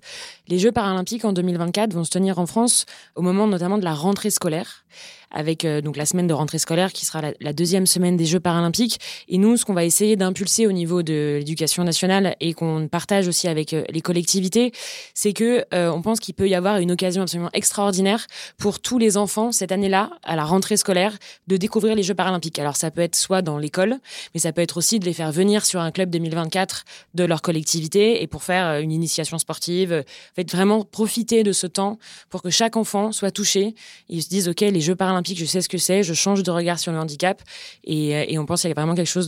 les 0.48 0.58
Jeux 0.58 0.72
paralympiques 0.72 1.24
en 1.24 1.32
2024 1.32 1.94
vont 1.94 2.04
se 2.04 2.10
tenir 2.10 2.38
en 2.38 2.46
France 2.46 2.84
au 3.14 3.22
moment 3.22 3.46
notamment 3.46 3.78
de 3.78 3.84
la 3.84 3.94
rentrée 3.94 4.30
scolaire 4.30 4.84
avec 5.30 5.64
euh, 5.64 5.80
donc 5.80 5.96
la 5.96 6.06
semaine 6.06 6.26
de 6.26 6.32
rentrée 6.32 6.58
scolaire 6.58 6.92
qui 6.92 7.04
sera 7.04 7.20
la, 7.40 7.52
deuxième 7.52 7.86
semaine 7.86 8.16
des 8.16 8.26
Jeux 8.26 8.40
paralympiques. 8.40 8.98
Et 9.28 9.38
nous, 9.38 9.56
ce 9.56 9.64
qu'on 9.64 9.74
va 9.74 9.84
essayer 9.84 10.16
d'impulser 10.16 10.66
au 10.66 10.72
niveau 10.72 11.02
de 11.02 11.36
l'éducation 11.38 11.84
nationale 11.84 12.36
et 12.40 12.54
qu'on 12.54 12.88
partage 12.88 13.28
aussi 13.28 13.48
avec 13.48 13.72
euh, 13.72 13.84
les 13.90 14.00
collectivités, 14.00 14.72
c'est 15.14 15.32
que 15.32 15.64
euh, 15.74 15.90
on 15.90 16.02
pense 16.02 16.20
qu'il 16.20 16.34
peut 16.34 16.48
y 16.48 16.54
avoir 16.54 16.78
une 16.78 16.92
occasion 16.92 17.22
absolument 17.22 17.50
extraordinaire 17.52 18.26
pour 18.58 18.80
tous 18.80 18.98
les 18.98 19.16
enfants 19.16 19.52
cette 19.52 19.72
année-là, 19.72 20.10
à 20.22 20.36
la 20.36 20.44
rentrée 20.44 20.76
scolaire, 20.76 21.16
de 21.46 21.56
découvrir 21.56 21.94
les 21.94 22.02
Jeux 22.02 22.14
paralympiques. 22.14 22.58
Alors 22.58 22.76
ça 22.76 22.90
peut 22.90 23.02
être 23.02 23.16
soit 23.16 23.42
dans 23.42 23.58
l'école, 23.58 23.96
mais 24.34 24.40
ça 24.40 24.52
peut 24.52 24.62
être 24.62 24.76
aussi 24.76 24.98
de 24.98 25.04
les 25.04 25.12
faire 25.12 25.32
venir 25.32 25.64
sur 25.64 25.80
un 25.80 25.90
club 25.90 26.10
2024 26.10 26.84
de 27.14 27.24
leur 27.24 27.42
collectivité 27.42 28.22
et 28.22 28.26
pour 28.26 28.42
faire 28.42 28.80
une 28.80 28.92
initiation 28.92 29.38
sportive. 29.38 30.04
En 30.38 30.56
vraiment 30.56 30.84
profiter 30.84 31.42
de 31.42 31.52
ce 31.52 31.66
temps 31.66 31.98
pour 32.30 32.42
que 32.42 32.50
chaque 32.50 32.76
enfant 32.76 33.12
soit 33.12 33.30
touché. 33.30 33.74
Ils 34.08 34.22
se 34.22 34.28
disent, 34.28 34.48
OK, 34.48 34.60
les 34.60 34.80
Jeux 34.86 34.96
paralympiques 34.96 35.38
je 35.38 35.44
sais 35.44 35.60
ce 35.60 35.68
que 35.68 35.78
c'est, 35.78 36.02
je 36.02 36.14
change 36.14 36.42
de 36.42 36.50
regard 36.50 36.78
sur 36.78 36.92
le 36.92 36.98
handicap 36.98 37.42
et, 37.84 38.16
euh, 38.16 38.40
on 38.40 38.46
pense 38.46 38.60
qu'il 38.62 38.70
y 38.70 38.72
a 38.72 38.74
vraiment 38.74 38.94
quelque 38.94 39.06
chose 39.06 39.26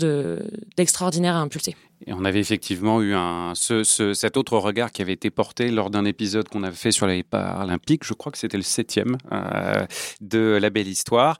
d'extraordinaire 0.76 1.34
à 1.34 1.40
impulser. 1.40 1.74
Et 2.06 2.12
on 2.12 2.24
avait 2.24 2.38
effectivement 2.38 3.02
eu 3.02 3.14
un, 3.14 3.54
cet 3.54 4.36
autre 4.36 4.56
regard 4.56 4.92
qui 4.92 5.02
avait 5.02 5.14
été 5.14 5.30
porté 5.30 5.70
lors 5.70 5.90
d'un 5.90 6.04
épisode 6.04 6.48
qu'on 6.48 6.62
avait 6.62 6.76
fait 6.76 6.92
sur 6.92 7.08
les 7.08 7.24
Paralympiques. 7.24 8.04
Je 8.04 8.14
crois 8.14 8.30
que 8.30 8.38
c'était 8.38 8.56
le 8.56 8.62
septième 8.62 9.16
euh, 9.32 9.84
de 10.20 10.58
La 10.60 10.70
Belle 10.70 10.86
Histoire. 10.86 11.38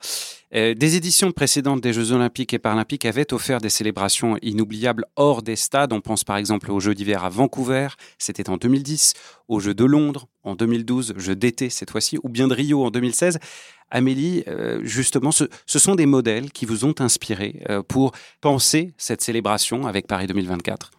Euh, 0.53 0.73
des 0.73 0.95
éditions 0.95 1.31
précédentes 1.31 1.79
des 1.79 1.93
Jeux 1.93 2.11
Olympiques 2.11 2.53
et 2.53 2.59
Paralympiques 2.59 3.05
avaient 3.05 3.33
offert 3.33 3.61
des 3.61 3.69
célébrations 3.69 4.35
inoubliables 4.41 5.05
hors 5.15 5.43
des 5.43 5.55
stades. 5.55 5.93
On 5.93 6.01
pense 6.01 6.23
par 6.23 6.37
exemple 6.37 6.71
aux 6.71 6.79
Jeux 6.79 6.95
d'hiver 6.95 7.23
à 7.23 7.29
Vancouver, 7.29 7.89
c'était 8.17 8.49
en 8.49 8.57
2010, 8.57 9.13
aux 9.47 9.59
Jeux 9.59 9.75
de 9.75 9.85
Londres 9.85 10.27
en 10.43 10.55
2012, 10.55 11.13
Jeux 11.17 11.35
d'été 11.35 11.69
cette 11.69 11.91
fois-ci, 11.91 12.17
ou 12.23 12.29
bien 12.29 12.47
de 12.47 12.53
Rio 12.55 12.83
en 12.83 12.89
2016. 12.89 13.39
Amélie, 13.91 14.43
euh, 14.47 14.79
justement, 14.83 15.31
ce, 15.31 15.47
sont 15.67 15.95
des 15.95 16.05
modèles 16.05 16.51
qui 16.51 16.65
vous 16.65 16.85
ont 16.85 16.95
inspiré 16.99 17.61
euh, 17.69 17.81
pour 17.81 18.11
penser 18.41 18.93
cette 18.97 19.21
célébration 19.21 19.87
avec 19.87 20.07
Paris 20.07 20.27
2024 20.27 20.91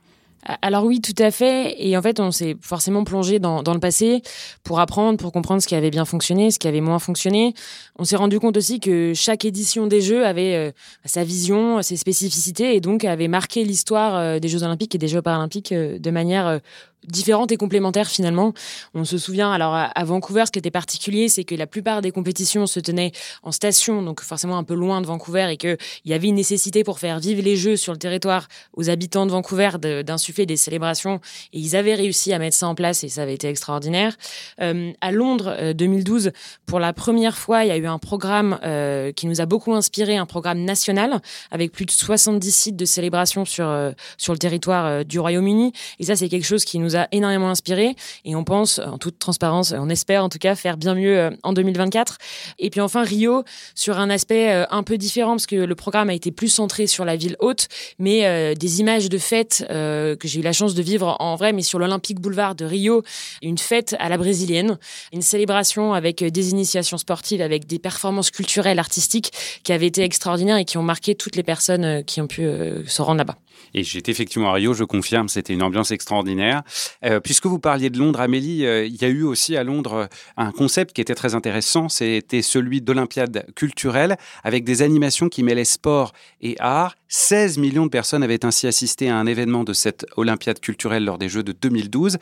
alors 0.62 0.84
oui, 0.84 1.02
tout 1.02 1.22
à 1.22 1.30
fait. 1.30 1.76
Et 1.86 1.98
en 1.98 2.02
fait, 2.02 2.18
on 2.18 2.30
s'est 2.30 2.56
forcément 2.62 3.04
plongé 3.04 3.38
dans, 3.38 3.62
le 3.62 3.78
passé 3.78 4.22
pour 4.64 4.80
apprendre, 4.80 5.18
pour 5.18 5.32
comprendre 5.32 5.60
ce 5.60 5.68
qui 5.68 5.74
avait 5.74 5.90
bien 5.90 6.06
fonctionné, 6.06 6.50
ce 6.50 6.58
qui 6.58 6.66
avait 6.66 6.80
moins 6.80 6.98
fonctionné. 6.98 7.52
On 7.98 8.04
s'est 8.04 8.16
rendu 8.16 8.40
compte 8.40 8.56
aussi 8.56 8.80
que 8.80 9.12
chaque 9.14 9.44
édition 9.44 9.86
des 9.86 10.00
Jeux 10.00 10.24
avait 10.24 10.54
euh, 10.56 10.72
sa 11.04 11.24
vision, 11.24 11.82
ses 11.82 11.98
spécificités, 11.98 12.74
et 12.74 12.80
donc 12.80 13.04
avait 13.04 13.28
marqué 13.28 13.64
l'histoire 13.64 14.40
des 14.40 14.48
Jeux 14.48 14.62
olympiques 14.62 14.94
et 14.94 14.98
des 14.98 15.08
Jeux 15.08 15.20
paralympiques 15.20 15.74
de 15.74 16.10
manière 16.10 16.58
différentes 17.06 17.52
et 17.52 17.56
complémentaires 17.56 18.08
finalement. 18.08 18.52
On 18.94 19.04
se 19.04 19.18
souvient, 19.18 19.52
alors 19.52 19.74
à 19.74 20.04
Vancouver, 20.04 20.44
ce 20.46 20.52
qui 20.52 20.58
était 20.58 20.70
particulier, 20.70 21.28
c'est 21.28 21.44
que 21.44 21.54
la 21.54 21.66
plupart 21.66 22.02
des 22.02 22.10
compétitions 22.10 22.66
se 22.66 22.80
tenaient 22.80 23.12
en 23.42 23.52
station, 23.52 24.02
donc 24.02 24.20
forcément 24.20 24.58
un 24.58 24.64
peu 24.64 24.74
loin 24.74 25.00
de 25.00 25.06
Vancouver, 25.06 25.48
et 25.50 25.56
qu'il 25.56 25.78
y 26.04 26.12
avait 26.12 26.28
une 26.28 26.34
nécessité 26.36 26.84
pour 26.84 26.98
faire 26.98 27.18
vivre 27.18 27.42
les 27.42 27.56
Jeux 27.56 27.76
sur 27.76 27.92
le 27.92 27.98
territoire 27.98 28.48
aux 28.74 28.90
habitants 28.90 29.26
de 29.26 29.30
Vancouver 29.30 29.70
d'insuffler 30.04 30.46
des 30.46 30.56
célébrations, 30.56 31.20
et 31.52 31.58
ils 31.58 31.76
avaient 31.76 31.94
réussi 31.94 32.32
à 32.32 32.38
mettre 32.38 32.56
ça 32.56 32.66
en 32.66 32.74
place, 32.74 33.04
et 33.04 33.08
ça 33.08 33.22
avait 33.22 33.34
été 33.34 33.48
extraordinaire. 33.48 34.16
Euh, 34.60 34.92
à 35.00 35.12
Londres, 35.12 35.72
2012, 35.72 36.28
euh, 36.28 36.30
pour 36.66 36.80
la 36.80 36.92
première 36.92 37.36
fois, 37.36 37.64
il 37.64 37.68
y 37.68 37.72
a 37.72 37.76
eu 37.76 37.86
un 37.86 37.98
programme 37.98 38.58
euh, 38.64 39.12
qui 39.12 39.26
nous 39.26 39.40
a 39.40 39.46
beaucoup 39.46 39.74
inspiré, 39.74 40.16
un 40.16 40.26
programme 40.26 40.60
national, 40.64 41.20
avec 41.50 41.72
plus 41.72 41.86
de 41.86 41.90
70 41.90 42.50
sites 42.50 42.76
de 42.76 42.84
célébration 42.84 43.44
sur, 43.44 43.70
sur 44.16 44.32
le 44.32 44.38
territoire 44.38 45.04
du 45.04 45.18
Royaume-Uni, 45.18 45.72
et 45.98 46.04
ça 46.04 46.16
c'est 46.16 46.28
quelque 46.28 46.46
chose 46.46 46.64
qui 46.64 46.78
nous 46.78 46.89
a 46.96 47.08
énormément 47.12 47.50
inspiré 47.50 47.94
et 48.24 48.34
on 48.34 48.44
pense, 48.44 48.78
en 48.78 48.98
toute 48.98 49.18
transparence, 49.18 49.72
on 49.76 49.88
espère 49.88 50.24
en 50.24 50.28
tout 50.28 50.38
cas 50.38 50.54
faire 50.54 50.76
bien 50.76 50.94
mieux 50.94 51.18
euh, 51.18 51.30
en 51.42 51.52
2024. 51.52 52.18
Et 52.58 52.70
puis 52.70 52.80
enfin 52.80 53.02
Rio 53.02 53.44
sur 53.74 53.98
un 53.98 54.10
aspect 54.10 54.52
euh, 54.52 54.66
un 54.70 54.82
peu 54.82 54.98
différent 54.98 55.32
parce 55.32 55.46
que 55.46 55.56
le 55.56 55.74
programme 55.74 56.10
a 56.10 56.14
été 56.14 56.30
plus 56.30 56.48
centré 56.48 56.86
sur 56.86 57.04
la 57.04 57.16
ville 57.16 57.36
haute, 57.40 57.68
mais 57.98 58.26
euh, 58.26 58.54
des 58.54 58.80
images 58.80 59.08
de 59.08 59.18
fêtes 59.18 59.64
que 59.68 60.16
j'ai 60.24 60.40
eu 60.40 60.42
la 60.42 60.52
chance 60.52 60.74
de 60.74 60.82
vivre 60.82 61.16
en 61.20 61.36
vrai, 61.36 61.52
mais 61.52 61.62
sur 61.62 61.78
l'Olympique 61.78 62.20
Boulevard 62.20 62.54
de 62.54 62.64
Rio, 62.64 63.02
une 63.42 63.58
fête 63.58 63.94
à 63.98 64.08
la 64.08 64.18
brésilienne, 64.18 64.78
une 65.12 65.22
célébration 65.22 65.94
avec 65.94 66.22
des 66.24 66.50
initiations 66.50 66.98
sportives, 66.98 67.40
avec 67.40 67.66
des 67.66 67.78
performances 67.78 68.30
culturelles, 68.30 68.78
artistiques 68.78 69.32
qui 69.62 69.72
avaient 69.72 69.86
été 69.86 70.02
extraordinaires 70.02 70.56
et 70.56 70.64
qui 70.64 70.78
ont 70.78 70.82
marqué 70.82 71.14
toutes 71.14 71.36
les 71.36 71.42
personnes 71.42 72.04
qui 72.04 72.20
ont 72.20 72.26
pu 72.26 72.48
se 72.86 73.02
rendre 73.02 73.18
là-bas. 73.18 73.36
Et 73.74 73.82
j'étais 73.84 74.10
effectivement 74.12 74.50
à 74.50 74.54
Rio, 74.54 74.74
je 74.74 74.84
confirme, 74.84 75.28
c'était 75.28 75.52
une 75.52 75.62
ambiance 75.62 75.90
extraordinaire. 75.90 76.62
Euh, 77.04 77.20
puisque 77.20 77.46
vous 77.46 77.58
parliez 77.58 77.90
de 77.90 77.98
Londres, 77.98 78.20
Amélie, 78.20 78.66
euh, 78.66 78.84
il 78.84 79.00
y 79.00 79.04
a 79.04 79.08
eu 79.08 79.22
aussi 79.22 79.56
à 79.56 79.64
Londres 79.64 79.94
euh, 79.94 80.06
un 80.36 80.52
concept 80.52 80.94
qui 80.94 81.00
était 81.00 81.14
très 81.14 81.34
intéressant, 81.34 81.88
c'était 81.88 82.42
celui 82.42 82.80
d'Olympiade 82.80 83.46
culturelle, 83.54 84.16
avec 84.44 84.64
des 84.64 84.82
animations 84.82 85.28
qui 85.28 85.42
mêlaient 85.42 85.64
sport 85.64 86.12
et 86.40 86.56
art. 86.58 86.96
16 87.12 87.58
millions 87.58 87.86
de 87.86 87.90
personnes 87.90 88.22
avaient 88.22 88.44
ainsi 88.44 88.68
assisté 88.68 89.08
à 89.08 89.16
un 89.16 89.26
événement 89.26 89.64
de 89.64 89.72
cette 89.72 90.06
Olympiade 90.16 90.60
culturelle 90.60 91.04
lors 91.04 91.18
des 91.18 91.28
Jeux 91.28 91.42
de 91.42 91.52
2012. 91.52 92.18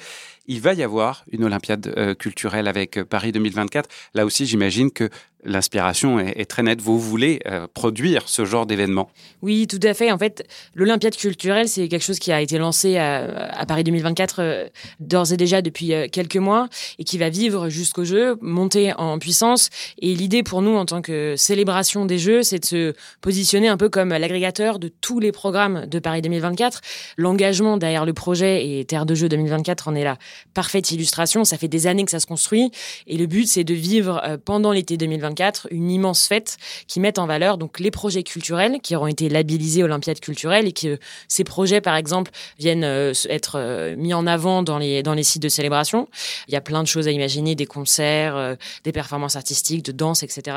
Il 0.46 0.62
va 0.62 0.72
y 0.72 0.82
avoir 0.82 1.24
une 1.30 1.44
Olympiade 1.44 2.16
culturelle 2.18 2.66
avec 2.66 3.02
Paris 3.02 3.32
2024. 3.32 3.86
Là 4.14 4.24
aussi, 4.24 4.46
j'imagine 4.46 4.90
que 4.90 5.10
l'inspiration 5.44 6.18
est, 6.18 6.44
très 6.46 6.62
nette. 6.62 6.80
Vous 6.80 6.98
voulez 6.98 7.40
euh, 7.46 7.66
produire 7.72 8.28
ce 8.28 8.44
genre 8.44 8.66
d'événement? 8.66 9.10
Oui, 9.42 9.66
tout 9.66 9.80
à 9.82 9.94
fait. 9.94 10.10
En 10.10 10.18
fait, 10.18 10.46
l'Olympiade 10.74 11.16
culturelle, 11.16 11.68
c'est 11.68 11.88
quelque 11.88 12.02
chose 12.02 12.18
qui 12.18 12.32
a 12.32 12.40
été 12.40 12.58
lancé 12.58 12.96
à, 12.96 13.64
Paris 13.66 13.84
2024 13.84 14.36
euh, 14.40 14.68
d'ores 15.00 15.32
et 15.32 15.36
déjà 15.36 15.62
depuis 15.62 15.92
euh, 15.92 16.06
quelques 16.10 16.36
mois 16.36 16.68
et 16.98 17.04
qui 17.04 17.18
va 17.18 17.28
vivre 17.28 17.68
jusqu'au 17.68 18.04
jeu, 18.04 18.36
monter 18.40 18.92
en 18.96 19.18
puissance. 19.18 19.70
Et 20.00 20.14
l'idée 20.14 20.42
pour 20.42 20.62
nous, 20.62 20.76
en 20.76 20.84
tant 20.84 21.02
que 21.02 21.34
célébration 21.36 22.04
des 22.04 22.18
Jeux, 22.18 22.42
c'est 22.42 22.58
de 22.58 22.64
se 22.64 22.94
positionner 23.20 23.68
un 23.68 23.76
peu 23.76 23.88
comme 23.88 24.10
l'agrégateur 24.10 24.77
de 24.78 24.88
tous 24.88 25.20
les 25.20 25.32
programmes 25.32 25.86
de 25.86 25.98
Paris 25.98 26.22
2024. 26.22 26.80
L'engagement 27.16 27.76
derrière 27.76 28.04
le 28.04 28.12
projet 28.12 28.66
et 28.78 28.84
Terre 28.84 29.06
de 29.06 29.14
Jeux 29.14 29.28
2024 29.28 29.88
en 29.88 29.94
est 29.94 30.04
la 30.04 30.16
parfaite 30.54 30.90
illustration. 30.90 31.44
Ça 31.44 31.58
fait 31.58 31.68
des 31.68 31.86
années 31.86 32.04
que 32.04 32.10
ça 32.10 32.20
se 32.20 32.26
construit 32.26 32.70
et 33.06 33.16
le 33.16 33.26
but, 33.26 33.46
c'est 33.46 33.64
de 33.64 33.74
vivre 33.74 34.38
pendant 34.44 34.72
l'été 34.72 34.96
2024 34.96 35.68
une 35.70 35.90
immense 35.90 36.26
fête 36.26 36.56
qui 36.86 37.00
met 37.00 37.18
en 37.18 37.26
valeur 37.26 37.58
donc 37.58 37.80
les 37.80 37.90
projets 37.90 38.22
culturels 38.22 38.80
qui 38.82 38.96
auront 38.96 39.06
été 39.06 39.28
labellisés 39.28 39.82
Olympiade 39.82 40.20
culturelle 40.20 40.66
et 40.66 40.72
que 40.72 40.98
ces 41.28 41.44
projets, 41.44 41.80
par 41.80 41.96
exemple, 41.96 42.30
viennent 42.58 42.84
euh, 42.84 43.12
être 43.28 43.56
euh, 43.56 43.96
mis 43.96 44.14
en 44.14 44.26
avant 44.26 44.62
dans 44.62 44.78
les, 44.78 45.02
dans 45.02 45.14
les 45.14 45.22
sites 45.22 45.42
de 45.42 45.48
célébration. 45.48 46.08
Il 46.48 46.54
y 46.54 46.56
a 46.56 46.60
plein 46.60 46.82
de 46.82 46.88
choses 46.88 47.08
à 47.08 47.10
imaginer, 47.10 47.54
des 47.54 47.66
concerts, 47.66 48.36
euh, 48.36 48.54
des 48.84 48.92
performances 48.92 49.36
artistiques, 49.36 49.84
de 49.84 49.92
danse, 49.92 50.22
etc. 50.22 50.56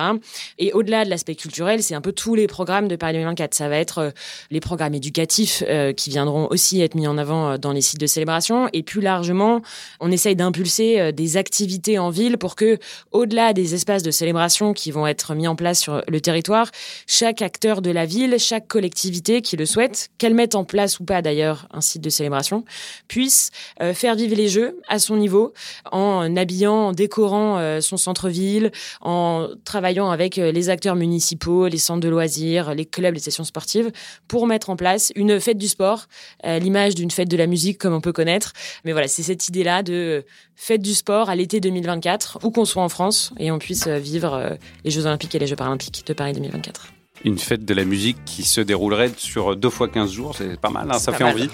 Et 0.58 0.74
au-delà 0.74 1.06
de 1.06 1.10
l'aspect 1.10 1.36
culturel, 1.36 1.84
c'est 1.84 1.96
un 1.96 2.02
peu 2.02 2.12
tous 2.12 2.36
les 2.36 2.48
programmes 2.48 2.88
de 2.88 2.96
Paris 2.96 3.14
2024. 3.14 3.54
Ça 3.54 3.70
va 3.70 3.78
être 3.78 4.11
les 4.50 4.60
programmes 4.60 4.94
éducatifs 4.94 5.64
qui 5.96 6.10
viendront 6.10 6.48
aussi 6.50 6.82
être 6.82 6.96
mis 6.96 7.08
en 7.08 7.18
avant 7.18 7.58
dans 7.58 7.72
les 7.72 7.82
sites 7.82 8.00
de 8.00 8.08
célébration. 8.08 8.70
Et 8.74 8.84
plus 8.84 9.02
largement, 9.02 9.62
on 10.00 10.12
essaye 10.12 10.36
d'impulser 10.36 11.12
des 11.14 11.38
activités 11.38 12.00
en 12.00 12.10
ville 12.10 12.38
pour 12.38 12.56
que, 12.56 12.78
au-delà 13.12 13.54
des 13.54 13.74
espaces 13.74 14.04
de 14.04 14.12
célébration, 14.12 14.74
qui 14.74 14.92
vont 14.92 15.08
être 15.08 15.36
mis 15.36 15.48
en 15.48 15.56
place 15.56 15.80
sur 15.80 16.04
le 16.08 16.22
territoire, 16.22 16.70
chaque 17.08 17.42
acteur 17.42 17.82
de 17.82 17.92
la 17.92 18.06
ville, 18.06 18.38
chaque 18.40 18.68
collectivité 18.68 19.42
qui 19.42 19.58
le 19.58 19.66
souhaite, 19.66 20.10
qu'elle 20.18 20.34
mette 20.34 20.56
en 20.56 20.64
place 20.64 21.00
ou 21.00 21.06
pas 21.06 21.22
d'ailleurs 21.22 21.68
un 21.72 21.82
site 21.82 22.02
de 22.02 22.10
célébration, 22.10 22.64
puisse 23.08 23.52
euh, 23.82 23.94
faire 23.94 24.16
vivre 24.16 24.36
les 24.36 24.48
jeux 24.48 24.80
à 24.88 25.00
son 25.00 25.18
niveau 25.18 25.54
en 25.92 26.36
habillant, 26.36 26.88
en 26.88 26.92
décorant 26.92 27.58
euh, 27.58 27.82
son 27.82 27.98
centre-ville, 27.98 28.72
en 29.02 29.48
travaillant 29.66 30.10
avec 30.10 30.38
euh, 30.38 30.52
les 30.52 30.70
acteurs 30.70 30.96
municipaux, 30.96 31.68
les 31.68 31.78
centres 31.78 32.02
de 32.02 32.10
loisirs, 32.10 32.74
les 32.74 32.86
clubs, 32.86 33.14
les 33.14 33.20
sessions 33.20 33.44
sportives, 33.44 33.92
pour 34.28 34.48
mettre 34.48 34.70
en 34.70 34.76
place 34.76 35.12
une 35.16 35.40
fête 35.40 35.58
du 35.58 35.68
sport, 35.68 36.08
l'image 36.44 36.96
d'une 36.96 37.12
fête 37.12 37.30
de 37.30 37.38
la 37.38 37.48
musique 37.48 37.78
comme 37.78 37.94
on 37.94 38.02
peut 38.02 38.14
connaître. 38.14 38.54
Mais 38.86 38.92
voilà, 38.92 39.08
c'est 39.08 39.24
cette 39.24 39.48
idée-là 39.50 39.84
de 39.84 40.26
fête 40.56 40.82
du 40.82 40.94
sport 40.94 41.30
à 41.30 41.36
l'été 41.36 41.60
2024, 41.60 42.40
où 42.44 42.52
qu'on 42.52 42.66
soit 42.66 42.84
en 42.84 42.90
France, 42.90 43.34
et 43.40 43.52
on 43.52 43.60
puisse 43.60 43.88
vivre 43.88 44.34
euh, 44.34 44.50
les 44.84 44.92
Jeux 44.92 45.06
Olympiques 45.06 45.34
et 45.36 45.40
les 45.40 45.48
Jeux 45.48 45.56
Paralympiques 45.56 46.06
de 46.06 46.14
Paris 46.14 46.34
2024 46.34 46.94
une 47.24 47.38
fête 47.38 47.64
de 47.64 47.74
la 47.76 47.86
musique 47.86 48.18
qui 48.26 48.42
se 48.42 48.62
déroulerait 48.62 49.12
sur 49.16 49.56
deux 49.56 49.70
fois 49.70 49.88
15 49.88 50.12
jours, 50.12 50.36
c'est 50.36 50.60
pas 50.60 50.72
mal, 50.72 50.90
hein, 50.90 50.98
ça 50.98 51.12
fait 51.14 51.24
envie. 51.24 51.50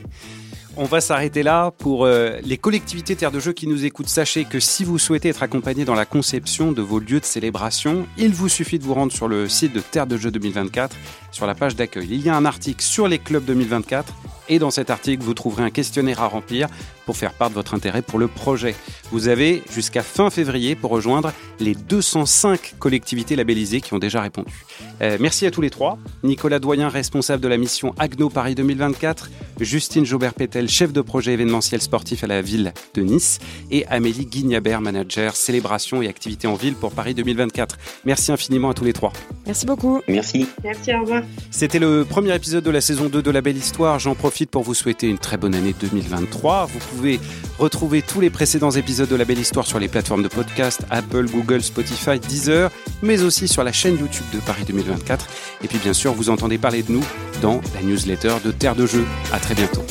On 0.78 0.84
va 0.84 1.00
s'arrêter 1.00 1.42
là. 1.42 1.70
Pour 1.78 2.04
euh, 2.04 2.38
les 2.44 2.58
collectivités 2.58 3.16
Terre 3.16 3.30
de 3.30 3.40
Jeux 3.40 3.54
qui 3.54 3.66
nous 3.66 3.86
écoutent, 3.86 4.08
sachez 4.08 4.44
que 4.44 4.60
si 4.60 4.84
vous 4.84 4.98
souhaitez 4.98 5.30
être 5.30 5.42
accompagné 5.42 5.86
dans 5.86 5.94
la 5.94 6.04
conception 6.04 6.70
de 6.70 6.82
vos 6.82 6.98
lieux 6.98 7.20
de 7.20 7.24
célébration, 7.24 8.06
il 8.18 8.34
vous 8.34 8.50
suffit 8.50 8.78
de 8.78 8.84
vous 8.84 8.92
rendre 8.92 9.10
sur 9.10 9.26
le 9.26 9.48
site 9.48 9.72
de 9.72 9.80
Terre 9.80 10.06
de 10.06 10.18
Jeux 10.18 10.30
2024, 10.30 10.94
sur 11.32 11.46
la 11.46 11.54
page 11.54 11.76
d'accueil. 11.76 12.08
Il 12.10 12.20
y 12.20 12.28
a 12.28 12.36
un 12.36 12.44
article 12.44 12.82
sur 12.82 13.08
les 13.08 13.18
clubs 13.18 13.44
2024 13.44 14.12
et 14.48 14.58
dans 14.58 14.70
cet 14.70 14.90
article, 14.90 15.22
vous 15.22 15.34
trouverez 15.34 15.62
un 15.62 15.70
questionnaire 15.70 16.22
à 16.22 16.28
remplir 16.28 16.68
pour 17.04 17.16
faire 17.16 17.32
part 17.32 17.50
de 17.50 17.54
votre 17.54 17.74
intérêt 17.74 18.02
pour 18.02 18.18
le 18.18 18.28
projet. 18.28 18.74
Vous 19.12 19.28
avez 19.28 19.62
jusqu'à 19.72 20.02
fin 20.02 20.28
février 20.28 20.74
pour 20.74 20.90
rejoindre 20.90 21.32
les 21.60 21.74
205 21.74 22.74
collectivités 22.78 23.36
labellisées 23.36 23.80
qui 23.80 23.94
ont 23.94 23.98
déjà 23.98 24.20
répondu. 24.20 24.52
Euh, 25.00 25.16
merci 25.20 25.46
à 25.46 25.50
tous 25.50 25.60
les 25.60 25.70
trois. 25.70 25.98
Nicolas 26.24 26.58
Doyen, 26.58 26.88
responsable 26.88 27.42
de 27.42 27.48
la 27.48 27.56
mission 27.56 27.94
Agno 27.98 28.28
Paris 28.28 28.54
2024, 28.54 29.30
Justine 29.60 30.04
Jaubert-Pétel, 30.04 30.68
chef 30.68 30.92
de 30.92 31.00
projet 31.00 31.32
événementiel 31.32 31.80
sportif 31.80 32.24
à 32.24 32.26
la 32.26 32.42
ville 32.42 32.74
de 32.94 33.02
Nice, 33.02 33.38
et 33.70 33.86
Amélie 33.86 34.26
Guignabert, 34.26 34.80
manager 34.80 35.36
célébration 35.36 36.02
et 36.02 36.08
activités 36.08 36.48
en 36.48 36.54
ville 36.54 36.74
pour 36.74 36.92
Paris 36.92 37.14
2024. 37.14 37.78
Merci 38.04 38.32
infiniment 38.32 38.70
à 38.70 38.74
tous 38.74 38.84
les 38.84 38.92
trois. 38.92 39.12
Merci 39.46 39.64
beaucoup. 39.64 40.00
Merci. 40.08 40.48
Merci, 40.64 40.92
au 40.92 41.00
revoir. 41.00 41.22
C'était 41.50 41.78
le 41.78 42.04
premier 42.04 42.34
épisode 42.34 42.64
de 42.64 42.70
la 42.70 42.80
saison 42.80 43.08
2 43.08 43.22
de 43.22 43.30
La 43.30 43.40
Belle 43.40 43.56
Histoire. 43.56 43.98
J'en 43.98 44.14
profite 44.14 44.35
pour 44.44 44.62
vous 44.62 44.74
souhaiter 44.74 45.08
une 45.08 45.16
très 45.16 45.38
bonne 45.38 45.54
année 45.54 45.74
2023. 45.80 46.66
Vous 46.66 46.78
pouvez 46.90 47.18
retrouver 47.58 48.02
tous 48.02 48.20
les 48.20 48.28
précédents 48.28 48.72
épisodes 48.72 49.08
de 49.08 49.16
La 49.16 49.24
Belle 49.24 49.38
Histoire 49.38 49.66
sur 49.66 49.78
les 49.78 49.88
plateformes 49.88 50.22
de 50.22 50.28
podcast 50.28 50.82
Apple, 50.90 51.24
Google, 51.30 51.62
Spotify, 51.62 52.18
Deezer, 52.18 52.70
mais 53.02 53.22
aussi 53.22 53.48
sur 53.48 53.64
la 53.64 53.72
chaîne 53.72 53.96
YouTube 53.96 54.26
de 54.34 54.40
Paris 54.40 54.64
2024. 54.66 55.26
Et 55.64 55.68
puis 55.68 55.78
bien 55.78 55.94
sûr, 55.94 56.12
vous 56.12 56.28
entendez 56.28 56.58
parler 56.58 56.82
de 56.82 56.92
nous 56.92 57.04
dans 57.40 57.62
la 57.74 57.82
newsletter 57.82 58.34
de 58.44 58.50
Terre 58.50 58.74
de 58.74 58.84
Jeux. 58.86 59.06
À 59.32 59.38
très 59.38 59.54
bientôt. 59.54 59.84